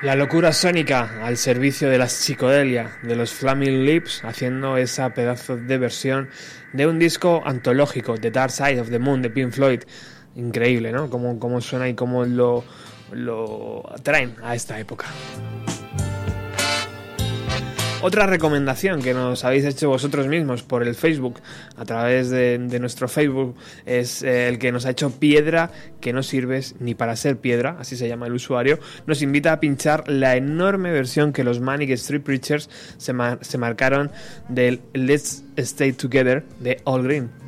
La 0.00 0.14
locura 0.14 0.52
sónica 0.52 1.24
al 1.24 1.36
servicio 1.36 1.90
de 1.90 1.98
la 1.98 2.06
psicodelia 2.06 2.98
de 3.02 3.16
los 3.16 3.32
Flaming 3.32 3.84
Lips, 3.84 4.22
haciendo 4.24 4.76
esa 4.76 5.12
pedazo 5.12 5.56
de 5.56 5.76
versión 5.76 6.30
de 6.72 6.86
un 6.86 7.00
disco 7.00 7.42
antológico, 7.44 8.16
The 8.16 8.30
Dark 8.30 8.52
Side 8.52 8.80
of 8.80 8.90
the 8.90 9.00
Moon 9.00 9.22
de 9.22 9.30
Pink 9.30 9.50
Floyd. 9.50 9.80
Increíble, 10.36 10.92
¿no? 10.92 11.10
Cómo, 11.10 11.40
cómo 11.40 11.60
suena 11.60 11.88
y 11.88 11.94
cómo 11.94 12.24
lo, 12.24 12.62
lo 13.10 13.82
traen 14.04 14.36
a 14.40 14.54
esta 14.54 14.78
época. 14.78 15.06
Otra 18.00 18.26
recomendación 18.26 19.02
que 19.02 19.12
nos 19.12 19.44
habéis 19.44 19.64
hecho 19.64 19.88
vosotros 19.88 20.28
mismos 20.28 20.62
por 20.62 20.86
el 20.86 20.94
Facebook, 20.94 21.40
a 21.76 21.84
través 21.84 22.30
de, 22.30 22.58
nuestro 22.78 23.08
Facebook, 23.08 23.56
es 23.86 24.22
eh, 24.22 24.46
el 24.48 24.60
que 24.60 24.70
nos 24.70 24.86
ha 24.86 24.90
hecho 24.90 25.10
Piedra, 25.10 25.72
que 26.00 26.12
no 26.12 26.22
sirves 26.22 26.76
ni 26.78 26.94
para 26.94 27.16
ser 27.16 27.38
piedra, 27.38 27.76
así 27.80 27.96
se 27.96 28.06
llama 28.06 28.28
el 28.28 28.34
usuario, 28.34 28.78
nos 29.06 29.20
invita 29.20 29.52
a 29.52 29.58
pinchar 29.58 30.08
la 30.08 30.36
enorme 30.36 30.92
versión 30.92 31.32
que 31.32 31.42
los 31.42 31.58
Manic 31.58 31.90
Street 31.90 32.22
Preachers 32.22 32.70
se, 32.98 33.12
se 33.40 33.58
marcaron 33.58 34.12
del 34.48 34.80
Let's 34.92 35.42
Stay 35.56 35.92
Together 35.92 36.44
de 36.60 36.80
All 36.84 37.02
Green. 37.02 37.47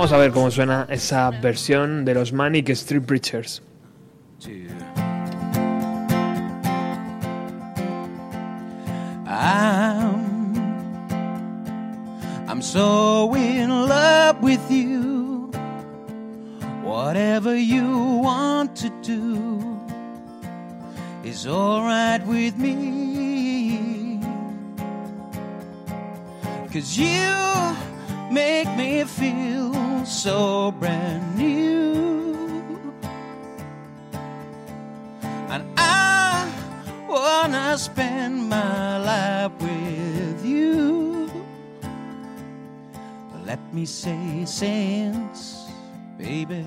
Vamos 0.00 0.12
a 0.14 0.16
ver 0.16 0.32
cómo 0.32 0.50
suena 0.50 0.86
esa 0.88 1.30
versión 1.30 2.06
de 2.06 2.14
los 2.14 2.32
Manic 2.32 2.70
Street 2.70 3.02
Preachers. 3.02 3.60
I'm 9.26 10.54
I'm 12.48 12.62
so 12.62 13.34
in 13.34 13.68
love 13.68 14.42
with 14.42 14.70
you. 14.70 15.50
Whatever 16.82 17.54
you 17.54 18.22
want 18.22 18.74
to 18.76 18.88
do 19.02 19.60
is 21.24 21.46
alright 21.46 22.26
with 22.26 22.56
me. 22.56 24.18
Cause 26.72 26.96
you 26.96 27.50
make 28.32 28.74
me 28.78 29.04
feel 29.04 29.89
so 30.06 30.72
brand 30.72 31.36
new. 31.36 32.34
And 35.48 35.64
I 35.76 36.50
wanna 37.08 37.76
spend 37.78 38.48
my 38.48 38.98
life 38.98 39.52
with 39.60 40.44
you. 40.44 41.30
Let 43.44 43.60
me 43.74 43.84
say, 43.84 44.44
since, 44.44 45.66
baby, 46.16 46.64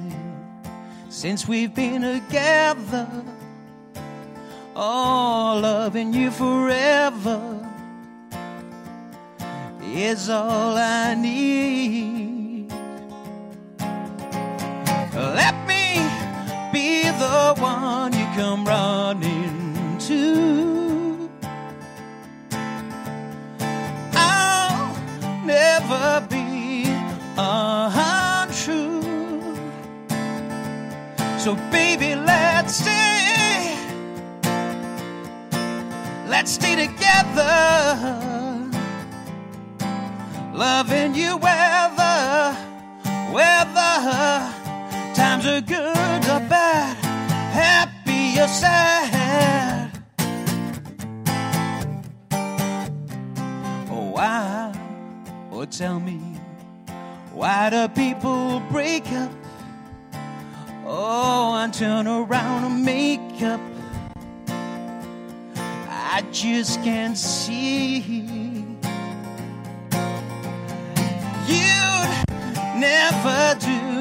since 1.09 1.47
we've 1.47 1.73
been 1.73 2.01
together, 2.01 3.07
oh, 4.75 5.59
loving 5.61 6.13
you 6.13 6.29
forever 6.31 7.39
is 9.81 10.29
all 10.29 10.75
I 10.75 11.13
need. 11.13 12.32
Let 15.15 15.55
me 15.67 15.99
be 16.71 17.03
the 17.03 17.53
one 17.59 18.13
you 18.13 18.25
come 18.35 18.65
running 18.65 19.97
to. 19.99 21.29
I'll 24.13 24.97
never 25.45 26.25
be 26.27 26.85
untrue. 27.37 29.03
So, 31.37 31.55
baby, 31.69 32.15
let's 32.15 32.73
stay. 32.77 33.77
Let's 36.27 36.53
stay 36.53 36.87
together. 36.87 37.51
Loving 40.53 41.13
you 41.13 41.37
whether 41.37 42.72
are 45.53 45.61
good 45.61 46.25
or 46.35 46.39
bad, 46.49 46.97
happy 47.53 48.39
or 48.41 48.47
sad. 48.47 49.91
Oh, 53.91 54.09
why? 54.13 54.73
Oh, 55.51 55.65
tell 55.65 55.99
me, 55.99 56.17
why 57.33 57.69
do 57.69 57.87
people 57.89 58.63
break 58.71 59.05
up? 59.11 59.31
Oh, 60.87 61.53
and 61.53 61.71
turn 61.71 62.07
around 62.07 62.63
and 62.63 62.83
make 62.83 63.43
up. 63.43 63.61
I 65.87 66.23
just 66.31 66.81
can't 66.83 67.17
see. 67.17 67.99
You'd 71.47 72.79
never 72.79 73.55
do 73.59 73.92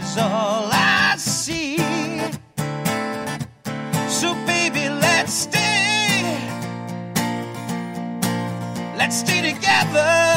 is 0.00 0.16
all 0.18 0.68
I 0.72 1.14
see. 1.16 1.76
So, 4.08 4.34
baby, 4.46 4.88
let's 4.88 5.32
stay. 5.32 6.22
Let's 8.96 9.20
stay 9.20 9.52
together. 9.52 10.29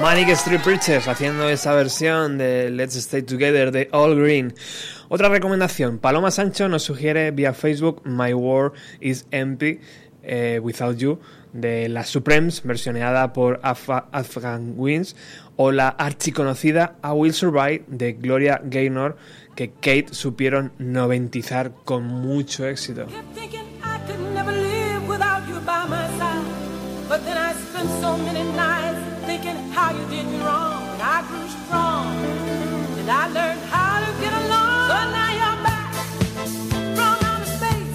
Manic 0.00 0.30
Street 0.30 0.62
Preachers 0.62 1.08
haciendo 1.08 1.48
esa 1.50 1.74
versión 1.74 2.38
de 2.38 2.70
Let's 2.70 2.96
Stay 2.96 3.22
Together 3.22 3.70
de 3.70 3.88
All 3.92 4.16
Green. 4.16 4.54
Otra 5.08 5.28
recomendación, 5.28 5.98
Paloma 5.98 6.30
Sancho 6.30 6.68
nos 6.68 6.84
sugiere 6.84 7.30
vía 7.32 7.52
Facebook 7.52 8.00
My 8.04 8.32
World 8.32 8.72
is 9.00 9.26
Empty 9.30 9.80
eh, 10.22 10.58
Without 10.62 10.96
You 10.96 11.18
de 11.52 11.88
las 11.90 12.08
Supremes, 12.08 12.62
versioneada 12.62 13.32
por 13.34 13.60
Afghan 13.62 14.74
Wings, 14.76 15.16
o 15.56 15.70
la 15.70 15.88
archiconocida 15.88 16.96
I 17.04 17.08
Will 17.08 17.34
Survive 17.34 17.84
de 17.88 18.14
Gloria 18.14 18.60
Gaynor, 18.64 19.16
que 19.54 19.70
Kate 19.70 20.06
supieron 20.12 20.72
noventizar 20.78 21.72
con 21.84 22.04
mucho 22.04 22.66
éxito. 22.66 23.06
How 29.80 29.92
you 29.92 30.04
did 30.14 30.26
me 30.26 30.38
wrong. 30.40 30.82
And 30.92 31.02
I 31.16 31.18
grew 31.28 31.46
strong. 31.48 32.12
And 33.00 33.08
I 33.10 33.24
learned 33.38 33.62
how 33.72 33.94
to 34.04 34.10
get 34.22 34.32
along. 34.42 34.80
So 34.92 34.98
now 35.16 35.30
you're 35.40 35.60
back 35.68 35.92
from 36.96 37.16
outer 37.28 37.50
space. 37.58 37.92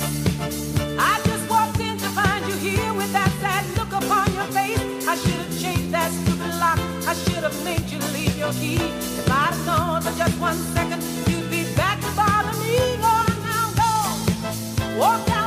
I 1.11 1.13
just 1.29 1.45
walked 1.53 1.79
in 1.87 1.95
to 2.05 2.09
find 2.19 2.41
you 2.49 2.57
here 2.67 2.91
with 2.99 3.11
that 3.13 3.31
sad 3.41 3.63
look 3.77 3.91
upon 4.01 4.27
your 4.37 4.49
face. 4.57 4.81
I 5.11 5.15
should 5.21 5.39
have 5.43 5.53
changed 5.63 5.91
that 5.97 6.09
stupid 6.21 6.53
lock. 6.63 6.79
I 7.11 7.13
should 7.23 7.43
have 7.47 7.57
made 7.63 7.85
you 7.93 7.99
leave 8.17 8.35
your 8.43 8.53
key. 8.61 8.81
If 9.21 9.29
I'd 9.29 9.53
have 9.53 9.65
known 9.69 10.01
for 10.05 10.13
just 10.17 10.35
one 10.39 10.57
second, 10.77 11.01
you'd 11.29 11.49
be 11.51 11.63
back 11.75 11.97
to 12.01 12.11
bother 12.19 12.55
me. 12.63 12.75
Go 13.05 13.15
now, 13.49 13.65
go. 13.81 13.91
Walk 15.01 15.29
out 15.37 15.44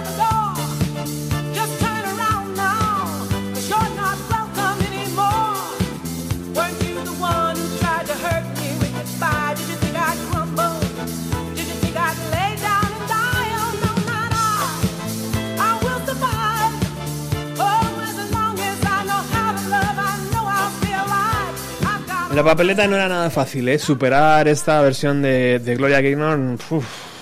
La 22.38 22.44
papeleta 22.44 22.86
no 22.86 22.94
era 22.94 23.08
nada 23.08 23.30
fácil, 23.30 23.68
¿eh? 23.68 23.80
Superar 23.80 24.46
esta 24.46 24.80
versión 24.80 25.22
de, 25.22 25.58
de 25.58 25.74
Gloria 25.74 26.00
Gaynor 26.00 26.38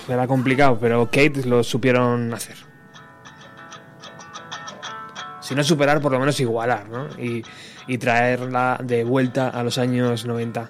era 0.07 0.27
complicado, 0.27 0.77
pero 0.79 1.07
Kate 1.07 1.41
lo 1.43 1.63
supieron 1.63 2.31
hacer. 2.35 2.55
Si 5.41 5.55
no 5.55 5.63
superar, 5.63 6.01
por 6.01 6.11
lo 6.11 6.19
menos 6.19 6.39
igualar, 6.39 6.87
¿no? 6.87 7.07
Y, 7.19 7.43
y 7.87 7.97
traerla 7.97 8.79
de 8.83 9.03
vuelta 9.03 9.49
a 9.49 9.63
los 9.63 9.79
años 9.79 10.23
90. 10.23 10.69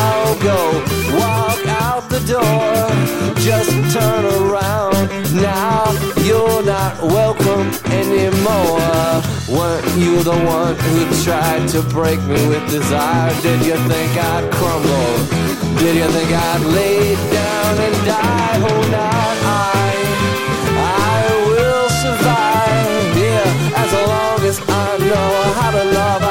go 0.43 0.81
walk 1.17 1.61
out 1.67 2.09
the 2.09 2.19
door. 2.25 2.89
Just 3.37 3.71
turn 3.93 4.25
around. 4.25 5.09
Now 5.35 5.91
you're 6.23 6.63
not 6.63 7.01
welcome 7.01 7.69
anymore. 7.91 8.81
Weren't 9.47 9.87
you 9.97 10.23
the 10.23 10.37
one 10.45 10.75
who 10.75 11.23
tried 11.23 11.67
to 11.69 11.81
break 11.81 12.19
me 12.23 12.39
with 12.47 12.69
desire? 12.69 13.33
Did 13.41 13.65
you 13.65 13.77
think 13.87 14.11
I'd 14.17 14.51
crumble? 14.51 15.13
Did 15.79 15.95
you 15.97 16.09
think 16.09 16.31
I'd 16.31 16.61
lay 16.61 17.15
down 17.15 17.73
and 17.85 17.95
die? 18.05 18.57
Oh, 18.69 18.81
not 18.97 19.37
I. 19.45 19.91
I 21.05 21.21
will 21.49 21.89
survive. 22.03 23.17
Yeah, 23.17 23.83
as 23.83 23.91
long 24.09 24.39
as 24.49 24.59
I 24.67 24.97
know 25.09 25.31
how 25.59 25.71
to 25.71 25.83
love, 25.99 26.30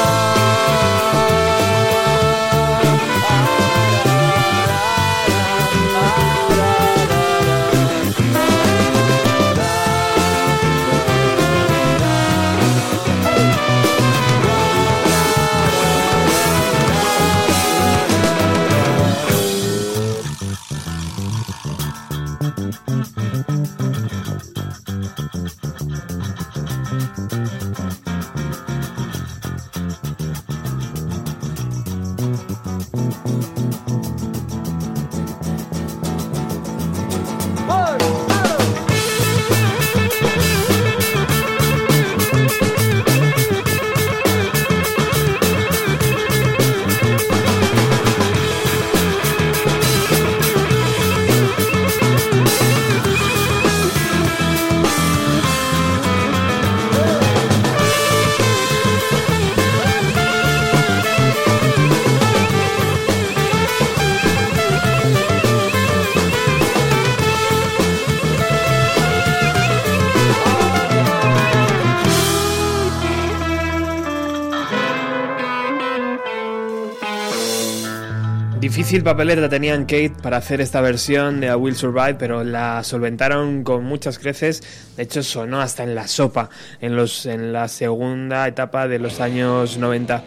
Difícil 78.91 79.05
papeleta 79.05 79.47
tenían 79.47 79.83
Kate 79.83 80.15
para 80.21 80.35
hacer 80.35 80.59
esta 80.59 80.81
versión 80.81 81.39
de 81.39 81.47
I 81.47 81.51
Will 81.51 81.77
Survive, 81.77 82.15
pero 82.15 82.43
la 82.43 82.83
solventaron 82.83 83.63
con 83.63 83.85
muchas 83.85 84.19
creces. 84.19 84.91
De 84.97 85.03
hecho, 85.03 85.23
sonó 85.23 85.61
hasta 85.61 85.83
en 85.83 85.95
la 85.95 86.09
sopa 86.09 86.49
en, 86.81 86.97
los, 86.97 87.25
en 87.25 87.53
la 87.53 87.69
segunda 87.69 88.45
etapa 88.49 88.89
de 88.89 88.99
los 88.99 89.21
años 89.21 89.77
90. 89.77 90.23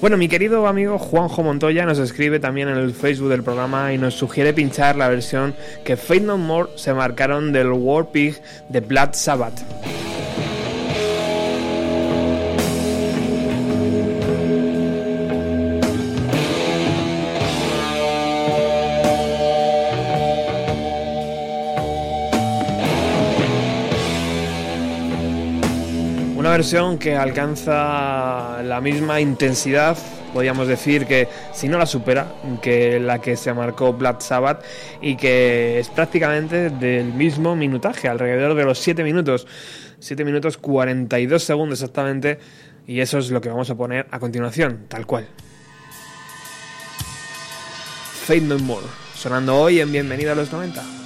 Bueno, 0.00 0.16
mi 0.16 0.28
querido 0.28 0.66
amigo 0.66 0.98
Juanjo 0.98 1.42
Montoya 1.42 1.84
nos 1.84 1.98
escribe 1.98 2.40
también 2.40 2.70
en 2.70 2.78
el 2.78 2.94
Facebook 2.94 3.28
del 3.28 3.42
programa 3.42 3.92
y 3.92 3.98
nos 3.98 4.14
sugiere 4.14 4.54
pinchar 4.54 4.96
la 4.96 5.10
versión 5.10 5.54
que 5.84 5.98
Fate 5.98 6.20
No 6.20 6.38
More 6.38 6.70
se 6.76 6.94
marcaron 6.94 7.52
del 7.52 7.70
War 7.70 8.12
Pig 8.12 8.40
de 8.70 8.80
Blood 8.80 9.10
Sabbath. 9.12 10.05
Versión 26.56 26.96
que 26.96 27.14
alcanza 27.14 28.62
la 28.62 28.80
misma 28.80 29.20
intensidad, 29.20 29.94
podríamos 30.32 30.66
decir 30.66 31.04
que 31.04 31.28
si 31.52 31.68
no 31.68 31.76
la 31.76 31.84
supera, 31.84 32.32
que 32.62 32.98
la 32.98 33.20
que 33.20 33.36
se 33.36 33.52
marcó 33.52 33.92
Black 33.92 34.22
Sabbath 34.22 34.64
y 35.02 35.18
que 35.18 35.78
es 35.78 35.90
prácticamente 35.90 36.70
del 36.70 37.12
mismo 37.12 37.54
minutaje, 37.56 38.08
alrededor 38.08 38.54
de 38.54 38.64
los 38.64 38.78
7 38.78 39.04
minutos. 39.04 39.46
7 39.98 40.24
minutos 40.24 40.56
42 40.56 41.42
segundos 41.42 41.82
exactamente 41.82 42.38
y 42.86 43.00
eso 43.00 43.18
es 43.18 43.30
lo 43.30 43.42
que 43.42 43.50
vamos 43.50 43.68
a 43.68 43.74
poner 43.74 44.06
a 44.10 44.18
continuación, 44.18 44.86
tal 44.88 45.04
cual. 45.04 45.26
Fate 48.24 48.40
No 48.40 48.58
More, 48.60 48.86
sonando 49.14 49.56
hoy 49.60 49.80
en 49.80 49.92
Bienvenida 49.92 50.32
a 50.32 50.34
los 50.34 50.50
90. 50.50 51.05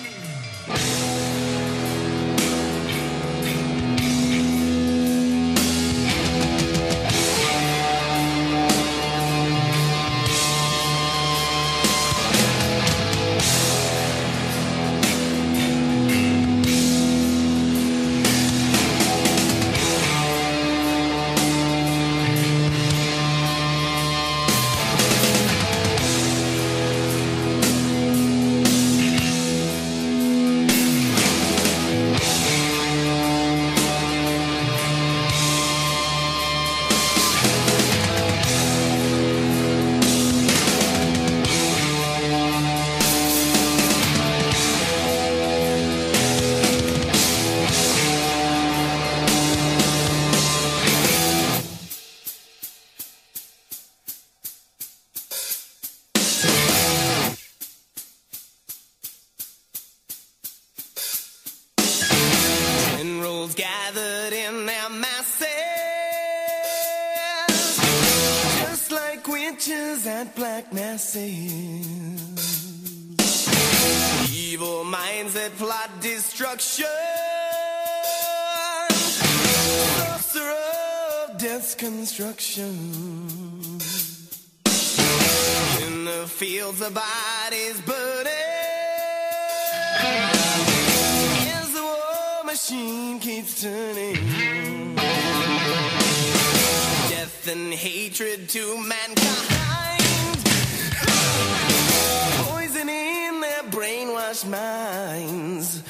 Destruction, 76.60 76.86
sorcerer 79.96 80.54
of 81.24 81.38
death's 81.38 81.74
construction. 81.74 82.74
In 85.82 86.04
the 86.04 86.26
fields, 86.28 86.80
the 86.80 86.90
bodies 86.90 87.80
burning. 87.80 88.32
As 91.56 91.72
the 91.72 91.82
war 91.82 92.44
machine 92.44 93.20
keeps 93.20 93.62
turning. 93.62 94.96
Death 97.08 97.48
and 97.50 97.72
hatred 97.72 98.50
to 98.50 98.76
mankind. 98.76 100.38
Poison 102.44 102.88
in 102.88 103.40
their 103.40 103.62
brainwashed 103.70 104.46
minds. 104.46 105.82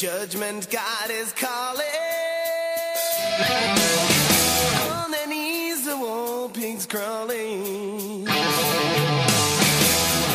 Judgment, 0.00 0.66
God 0.70 1.10
is 1.10 1.30
calling. 1.34 1.84
On 4.92 5.10
their 5.10 5.26
knees, 5.26 5.84
the 5.84 5.94
war 5.94 6.48
pigs 6.48 6.86
crawling. 6.86 8.24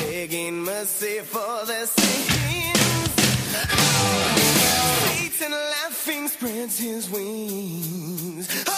Begging 0.01 0.61
mercy 0.61 1.17
for 1.21 1.65
their 1.65 1.87
sins. 1.87 3.09
Satan 5.07 5.51
laughing 5.51 6.27
spreads 6.27 6.77
his 6.77 7.09
wings. 7.09 8.74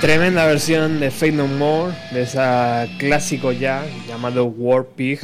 Tremenda 0.00 0.44
versión 0.44 1.00
de 1.00 1.10
Fate 1.10 1.32
No 1.32 1.46
More, 1.46 1.94
de 2.12 2.22
ese 2.22 2.38
clásico 2.98 3.50
ya 3.50 3.82
llamado 4.06 4.44
War 4.44 4.84
Pig 4.84 5.20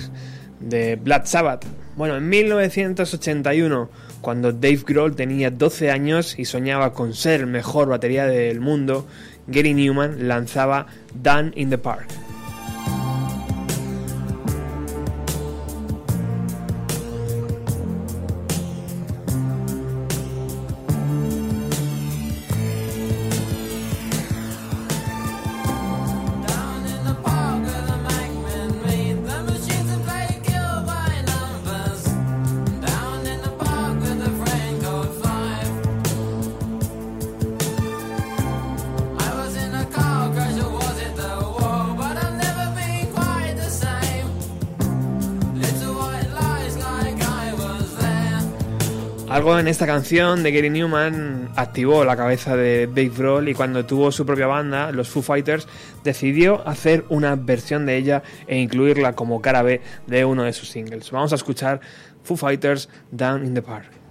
de 0.61 0.97
Black 0.97 1.27
Sabbath. 1.27 1.67
Bueno, 1.95 2.17
en 2.17 2.27
1981, 2.29 3.91
cuando 4.23 4.53
Dave 4.53 4.81
Grohl 4.87 5.15
tenía 5.15 5.51
12 5.51 5.91
años 5.91 6.39
y 6.39 6.47
soñaba 6.47 6.95
con 6.95 7.13
ser 7.13 7.41
el 7.41 7.49
mejor 7.49 7.89
batería 7.89 8.25
del 8.25 8.61
mundo, 8.61 9.07
Gary 9.47 9.75
Newman 9.75 10.27
lanzaba 10.27 10.87
Down 11.15 11.53
in 11.55 11.69
the 11.69 11.77
Park. 11.77 12.22
En 49.63 49.69
esta 49.69 49.87
canción 49.87 50.43
de 50.43 50.51
Gary 50.51 50.71
Newman 50.71 51.51
activó 51.55 52.05
la 52.05 52.17
cabeza 52.17 52.57
de 52.57 52.89
Dave 52.89 53.13
Grohl 53.17 53.49
y 53.49 53.55
cuando 53.55 53.87
tuvo 53.87 54.11
su 54.11 54.27
propia 54.27 54.49
banda, 54.49 54.91
los 54.91 55.09
Foo 55.09 55.23
Fighters, 55.23 55.69
decidió 56.03 56.67
hacer 56.67 57.05
una 57.11 57.37
versión 57.37 57.87
de 57.87 57.97
ella 57.97 58.25
e 58.49 58.59
incluirla 58.59 59.13
como 59.13 59.41
cara 59.41 59.63
B 59.63 59.81
de 60.09 60.25
uno 60.25 60.43
de 60.43 60.53
sus 60.53 60.69
singles. 60.69 61.13
Vamos 61.13 61.31
a 61.31 61.37
escuchar 61.37 61.81
Foo 62.25 62.37
Fighters 62.37 62.89
Down 63.13 63.47
in 63.47 63.55
the 63.55 63.63
Park. 63.63 63.85
Down 63.85 63.85
in 63.85 63.93
the 63.93 63.93
park. 63.93 64.02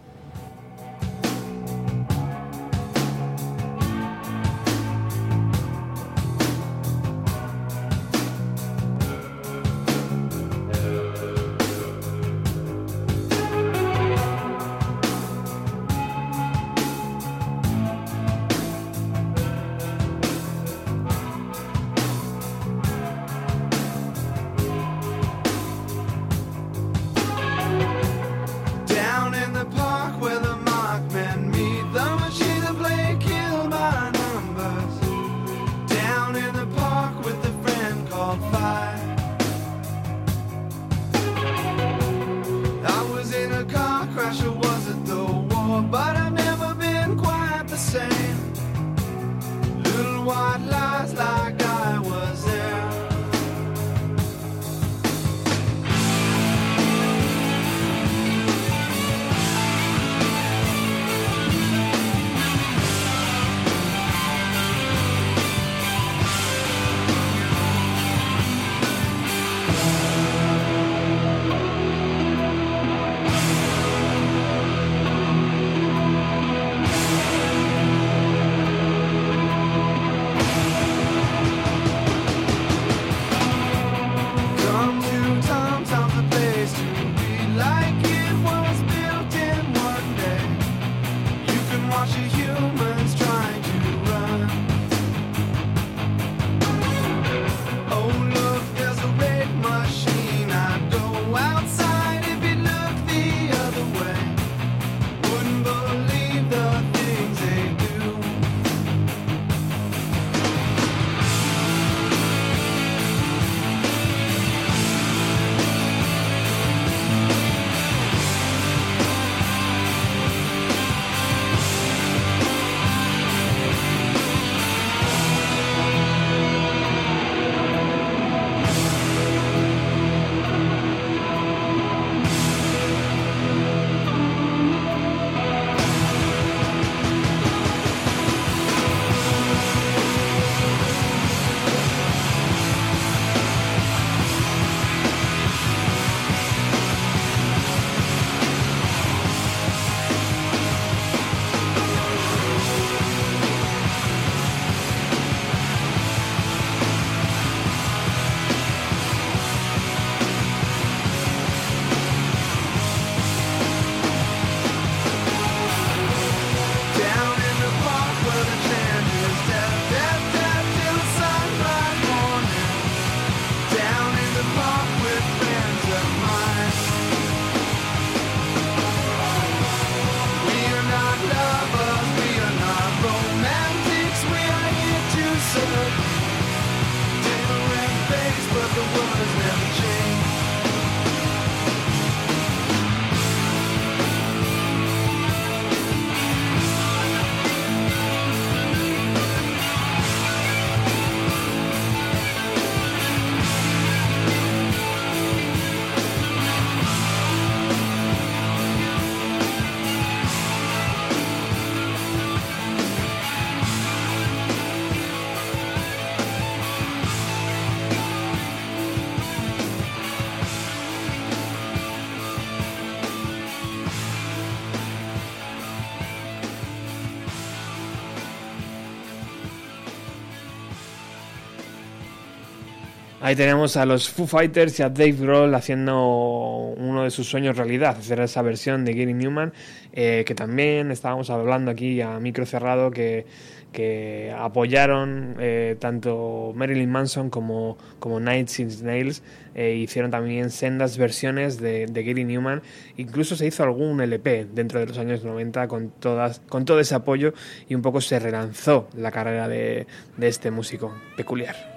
Ahí 233.32 233.38
tenemos 233.38 233.78
a 233.78 233.86
los 233.86 234.10
Foo 234.10 234.28
Fighters 234.28 234.78
y 234.82 234.84
a 234.84 234.90
Dave 234.90 235.14
Grohl 235.14 235.56
haciendo 235.56 236.74
uno 236.76 237.06
de 237.06 237.12
sus 237.12 237.30
sueños 237.30 237.56
realidad, 237.56 237.96
hacer 237.98 238.20
esa 238.20 238.42
versión 238.42 238.84
de 238.84 238.94
Gary 238.94 239.14
Newman, 239.14 239.54
eh, 239.94 240.26
que 240.28 240.36
también 240.36 240.92
estábamos 240.92 241.30
hablando 241.30 241.72
aquí 241.72 242.02
a 242.02 242.20
micro 242.20 242.46
cerrado, 242.46 242.92
que, 242.92 243.26
que 243.72 244.36
apoyaron 244.38 245.38
eh, 245.40 245.78
tanto 245.80 246.52
Marilyn 246.54 246.92
Manson 246.92 247.30
como, 247.30 247.78
como 248.00 248.20
Night 248.20 248.50
Inch 248.60 248.82
Nails, 248.82 249.24
eh, 249.56 249.76
hicieron 249.76 250.12
también 250.12 250.50
sendas 250.50 250.98
versiones 250.98 251.58
de, 251.58 251.86
de 251.86 252.04
Gary 252.04 252.26
Newman, 252.26 252.62
incluso 252.98 253.38
se 253.38 253.48
hizo 253.48 253.64
algún 253.64 254.02
LP 254.02 254.48
dentro 254.54 254.82
de 254.82 254.88
los 254.88 254.98
años 254.98 255.24
90 255.24 255.70
con, 255.70 255.90
todas, 255.90 256.42
con 256.50 256.66
todo 256.66 256.82
ese 256.82 256.96
apoyo 256.96 257.34
y 257.70 257.76
un 257.76 257.82
poco 257.82 258.02
se 258.02 258.20
relanzó 258.20 258.90
la 258.94 259.10
carrera 259.10 259.48
de, 259.48 259.88
de 260.18 260.28
este 260.28 260.52
músico 260.52 260.94
peculiar. 261.16 261.71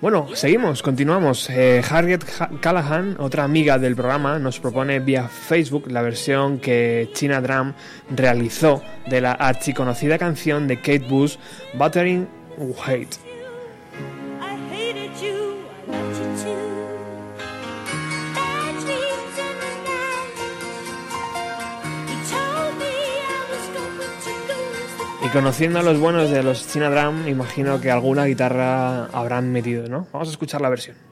Bueno, 0.00 0.28
seguimos, 0.34 0.82
continuamos. 0.82 1.50
Eh, 1.50 1.82
Harriet 1.90 2.22
Ha- 2.38 2.50
Callahan, 2.60 3.16
otra 3.18 3.42
amiga 3.42 3.78
del 3.78 3.96
programa, 3.96 4.38
nos 4.38 4.60
propone 4.60 5.00
vía 5.00 5.26
Facebook 5.26 5.90
la 5.90 6.02
versión 6.02 6.60
que 6.60 7.10
China 7.14 7.40
Drum 7.40 7.72
realizó 8.10 8.82
de 9.08 9.20
la 9.20 9.32
archiconocida 9.32 10.16
canción 10.16 10.68
de 10.68 10.76
Kate 10.76 11.00
Bush, 11.08 11.36
Buttering 11.74 12.28
Hate. 12.86 13.27
Y 25.28 25.30
conociendo 25.30 25.78
a 25.78 25.82
los 25.82 26.00
buenos 26.00 26.30
de 26.30 26.42
los 26.42 26.72
China 26.72 26.88
Drum, 26.88 27.28
imagino 27.28 27.82
que 27.82 27.90
alguna 27.90 28.24
guitarra 28.24 29.08
habrán 29.08 29.52
metido, 29.52 29.86
¿no? 29.86 30.06
Vamos 30.10 30.28
a 30.28 30.30
escuchar 30.30 30.62
la 30.62 30.70
versión. 30.70 31.07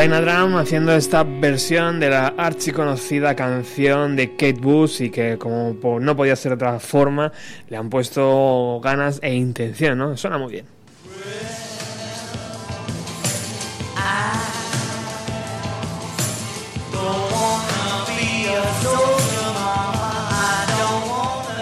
China 0.00 0.22
Drum 0.22 0.56
haciendo 0.56 0.94
esta 0.94 1.24
versión 1.24 2.00
de 2.00 2.08
la 2.08 2.28
archiconocida 2.28 3.36
canción 3.36 4.16
de 4.16 4.30
Kate 4.30 4.54
Bush 4.54 5.02
y 5.02 5.10
que 5.10 5.36
como 5.36 6.00
no 6.00 6.16
podía 6.16 6.36
ser 6.36 6.52
otra 6.52 6.80
forma 6.80 7.30
le 7.68 7.76
han 7.76 7.90
puesto 7.90 8.80
ganas 8.82 9.18
e 9.22 9.34
intención, 9.34 9.98
¿no? 9.98 10.16
Suena 10.16 10.38
muy 10.38 10.52
bien. 10.52 10.79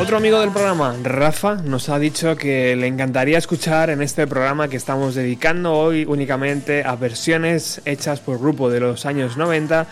Otro 0.09 0.17
amigo 0.17 0.41
del 0.41 0.53
programa, 0.53 0.97
Rafa, 1.03 1.57
nos 1.57 1.91
ha 1.91 1.99
dicho 1.99 2.35
que 2.35 2.75
le 2.77 2.87
encantaría 2.87 3.37
escuchar 3.37 3.91
en 3.91 4.01
este 4.01 4.27
programa 4.27 4.67
que 4.69 4.79
estamos 4.79 5.15
dedicando 5.15 5.75
hoy 5.75 6.07
únicamente 6.07 6.83
a 6.83 6.97
versiones 6.97 7.83
hechas 7.85 8.19
por 8.21 8.39
grupo 8.39 8.71
de 8.71 8.81
los 8.81 9.05
años 9.05 9.37
90, 9.37 9.87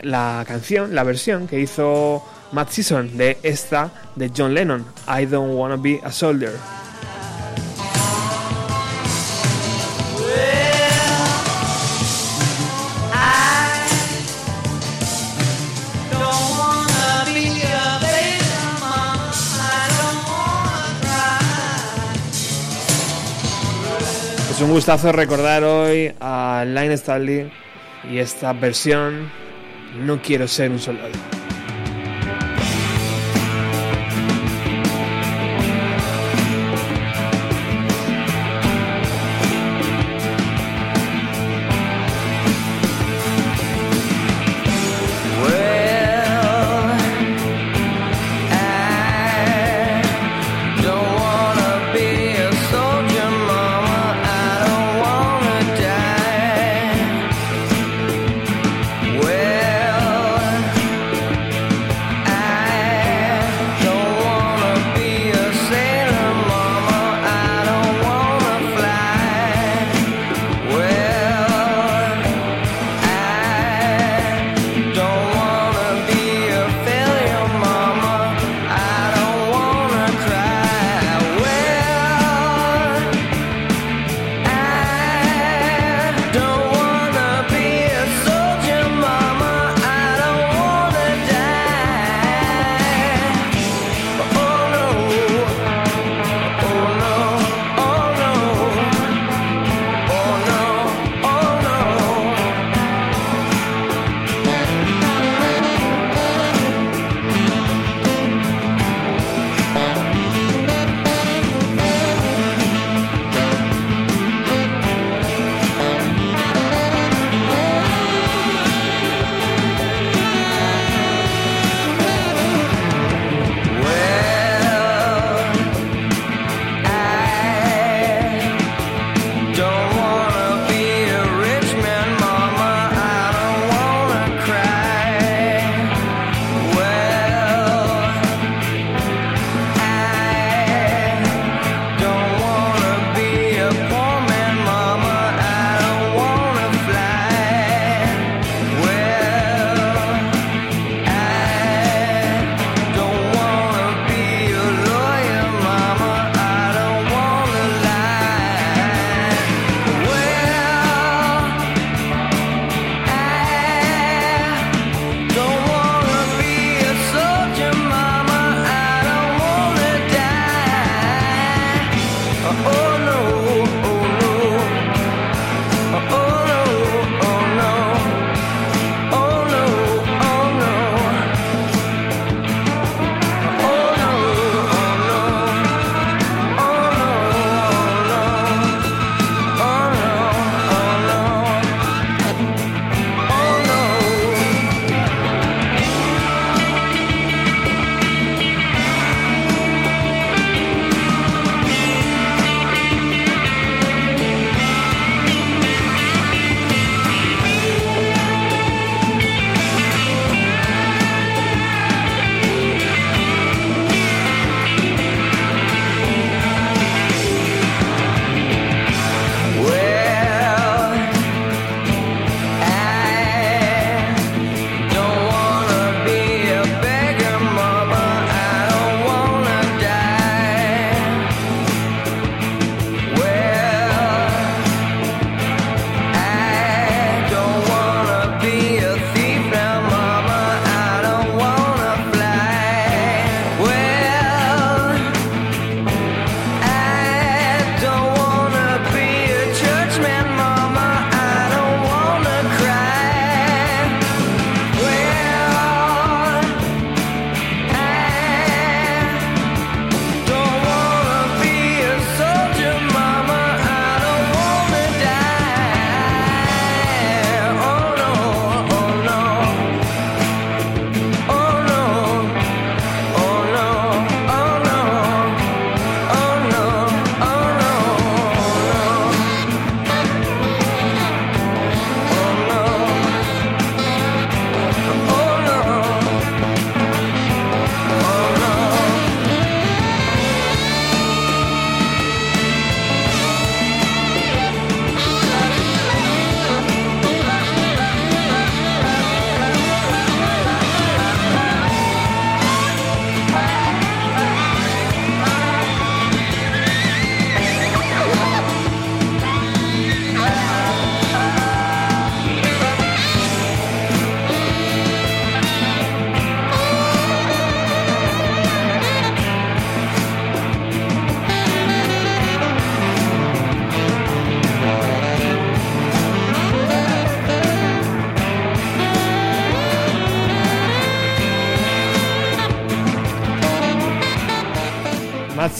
la 0.00 0.42
canción, 0.48 0.94
la 0.94 1.04
versión 1.04 1.46
que 1.46 1.60
hizo 1.60 2.24
Matt 2.52 2.70
Season 2.70 3.18
de 3.18 3.36
esta 3.42 3.90
de 4.16 4.30
John 4.34 4.54
Lennon, 4.54 4.86
I 5.06 5.26
Don't 5.26 5.52
Wanna 5.52 5.76
Be 5.76 6.00
a 6.02 6.10
Soldier. 6.10 6.79
Es 24.60 24.64
un 24.64 24.72
gustazo 24.72 25.10
recordar 25.10 25.64
hoy 25.64 26.12
a 26.20 26.66
Line 26.66 26.92
Stanley 26.92 27.50
y 28.12 28.18
esta 28.18 28.52
versión 28.52 29.30
No 30.04 30.20
quiero 30.20 30.46
ser 30.46 30.70
un 30.70 30.78
soldado. 30.78 31.39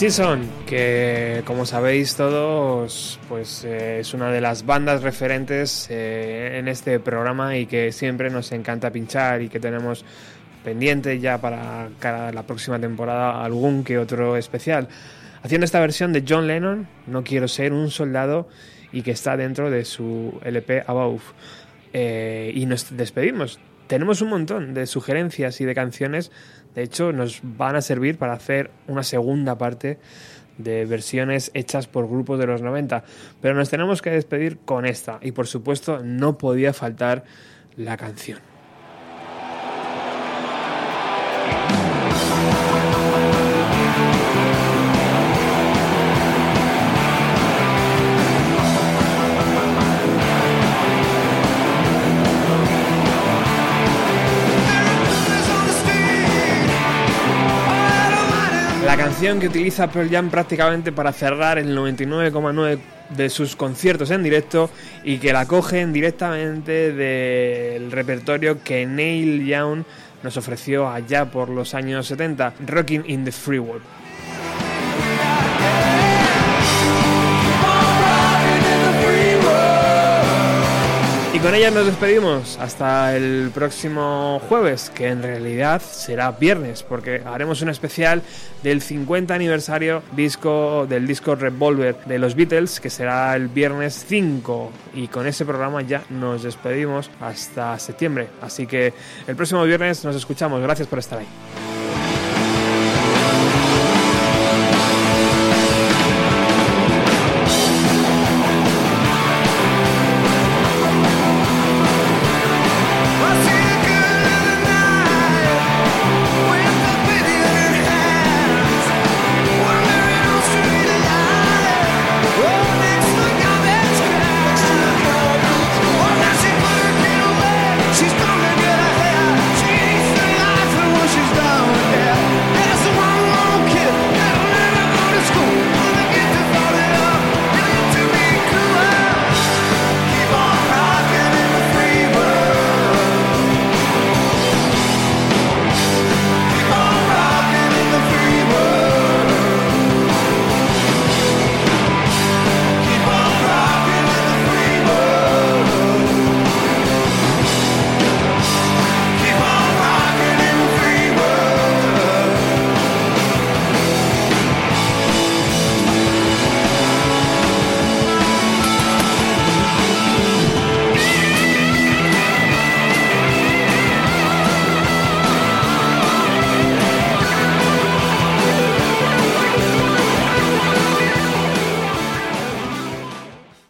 Season, 0.00 0.48
que 0.66 1.42
como 1.44 1.66
sabéis 1.66 2.16
todos, 2.16 3.20
pues 3.28 3.64
eh, 3.64 4.00
es 4.00 4.14
una 4.14 4.30
de 4.32 4.40
las 4.40 4.64
bandas 4.64 5.02
referentes 5.02 5.88
eh, 5.90 6.56
en 6.58 6.68
este 6.68 6.98
programa 7.00 7.58
y 7.58 7.66
que 7.66 7.92
siempre 7.92 8.30
nos 8.30 8.50
encanta 8.52 8.90
pinchar 8.90 9.42
y 9.42 9.50
que 9.50 9.60
tenemos 9.60 10.06
pendiente 10.64 11.20
ya 11.20 11.36
para 11.36 11.90
la 12.32 12.42
próxima 12.44 12.78
temporada 12.78 13.44
algún 13.44 13.84
que 13.84 13.98
otro 13.98 14.38
especial. 14.38 14.88
Haciendo 15.42 15.66
esta 15.66 15.80
versión 15.80 16.14
de 16.14 16.24
John 16.26 16.46
Lennon, 16.46 16.88
No 17.06 17.22
quiero 17.22 17.46
ser 17.46 17.74
un 17.74 17.90
soldado, 17.90 18.48
y 18.92 19.02
que 19.02 19.10
está 19.10 19.36
dentro 19.36 19.70
de 19.70 19.84
su 19.84 20.40
LP 20.42 20.82
Above. 20.86 21.20
Eh, 21.92 22.52
y 22.54 22.64
nos 22.64 22.96
despedimos. 22.96 23.60
Tenemos 23.90 24.22
un 24.22 24.28
montón 24.28 24.72
de 24.72 24.86
sugerencias 24.86 25.60
y 25.60 25.64
de 25.64 25.74
canciones. 25.74 26.30
De 26.76 26.84
hecho, 26.84 27.10
nos 27.10 27.40
van 27.42 27.74
a 27.74 27.80
servir 27.82 28.18
para 28.18 28.34
hacer 28.34 28.70
una 28.86 29.02
segunda 29.02 29.58
parte 29.58 29.98
de 30.58 30.84
versiones 30.84 31.50
hechas 31.54 31.88
por 31.88 32.08
grupos 32.08 32.38
de 32.38 32.46
los 32.46 32.62
90. 32.62 33.02
Pero 33.42 33.56
nos 33.56 33.68
tenemos 33.68 34.00
que 34.00 34.10
despedir 34.10 34.58
con 34.58 34.86
esta. 34.86 35.18
Y 35.22 35.32
por 35.32 35.48
supuesto, 35.48 36.04
no 36.04 36.38
podía 36.38 36.72
faltar 36.72 37.24
la 37.74 37.96
canción. 37.96 38.49
Que 59.20 59.48
utiliza 59.48 59.92
Pearl 59.92 60.08
Jam 60.08 60.30
prácticamente 60.30 60.92
para 60.92 61.12
cerrar 61.12 61.58
el 61.58 61.76
99,9 61.76 62.78
de 63.10 63.28
sus 63.28 63.54
conciertos 63.54 64.10
en 64.10 64.22
directo 64.22 64.70
y 65.04 65.18
que 65.18 65.34
la 65.34 65.44
cogen 65.44 65.92
directamente 65.92 66.94
del 66.94 67.92
repertorio 67.92 68.64
que 68.64 68.86
Neil 68.86 69.44
Young 69.44 69.84
nos 70.22 70.38
ofreció 70.38 70.88
allá 70.88 71.26
por 71.26 71.50
los 71.50 71.74
años 71.74 72.06
70, 72.06 72.54
Rocking 72.66 73.04
in 73.08 73.26
the 73.26 73.30
Free 73.30 73.58
World. 73.58 73.82
Con 81.42 81.54
ella 81.54 81.70
nos 81.70 81.86
despedimos 81.86 82.58
hasta 82.60 83.16
el 83.16 83.50
próximo 83.54 84.42
jueves, 84.46 84.92
que 84.94 85.08
en 85.08 85.22
realidad 85.22 85.80
será 85.80 86.32
viernes, 86.32 86.82
porque 86.82 87.22
haremos 87.24 87.62
un 87.62 87.70
especial 87.70 88.22
del 88.62 88.82
50 88.82 89.32
aniversario 89.32 90.02
disco 90.14 90.86
del 90.86 91.06
disco 91.06 91.34
Revolver 91.36 91.96
de 92.04 92.18
los 92.18 92.34
Beatles, 92.34 92.78
que 92.78 92.90
será 92.90 93.34
el 93.36 93.48
viernes 93.48 94.04
5. 94.06 94.70
Y 94.92 95.08
con 95.08 95.26
ese 95.26 95.46
programa 95.46 95.80
ya 95.80 96.04
nos 96.10 96.42
despedimos 96.42 97.10
hasta 97.22 97.78
septiembre. 97.78 98.28
Así 98.42 98.66
que 98.66 98.92
el 99.26 99.34
próximo 99.34 99.64
viernes 99.64 100.04
nos 100.04 100.16
escuchamos. 100.16 100.60
Gracias 100.60 100.88
por 100.88 100.98
estar 100.98 101.20
ahí. 101.20 101.26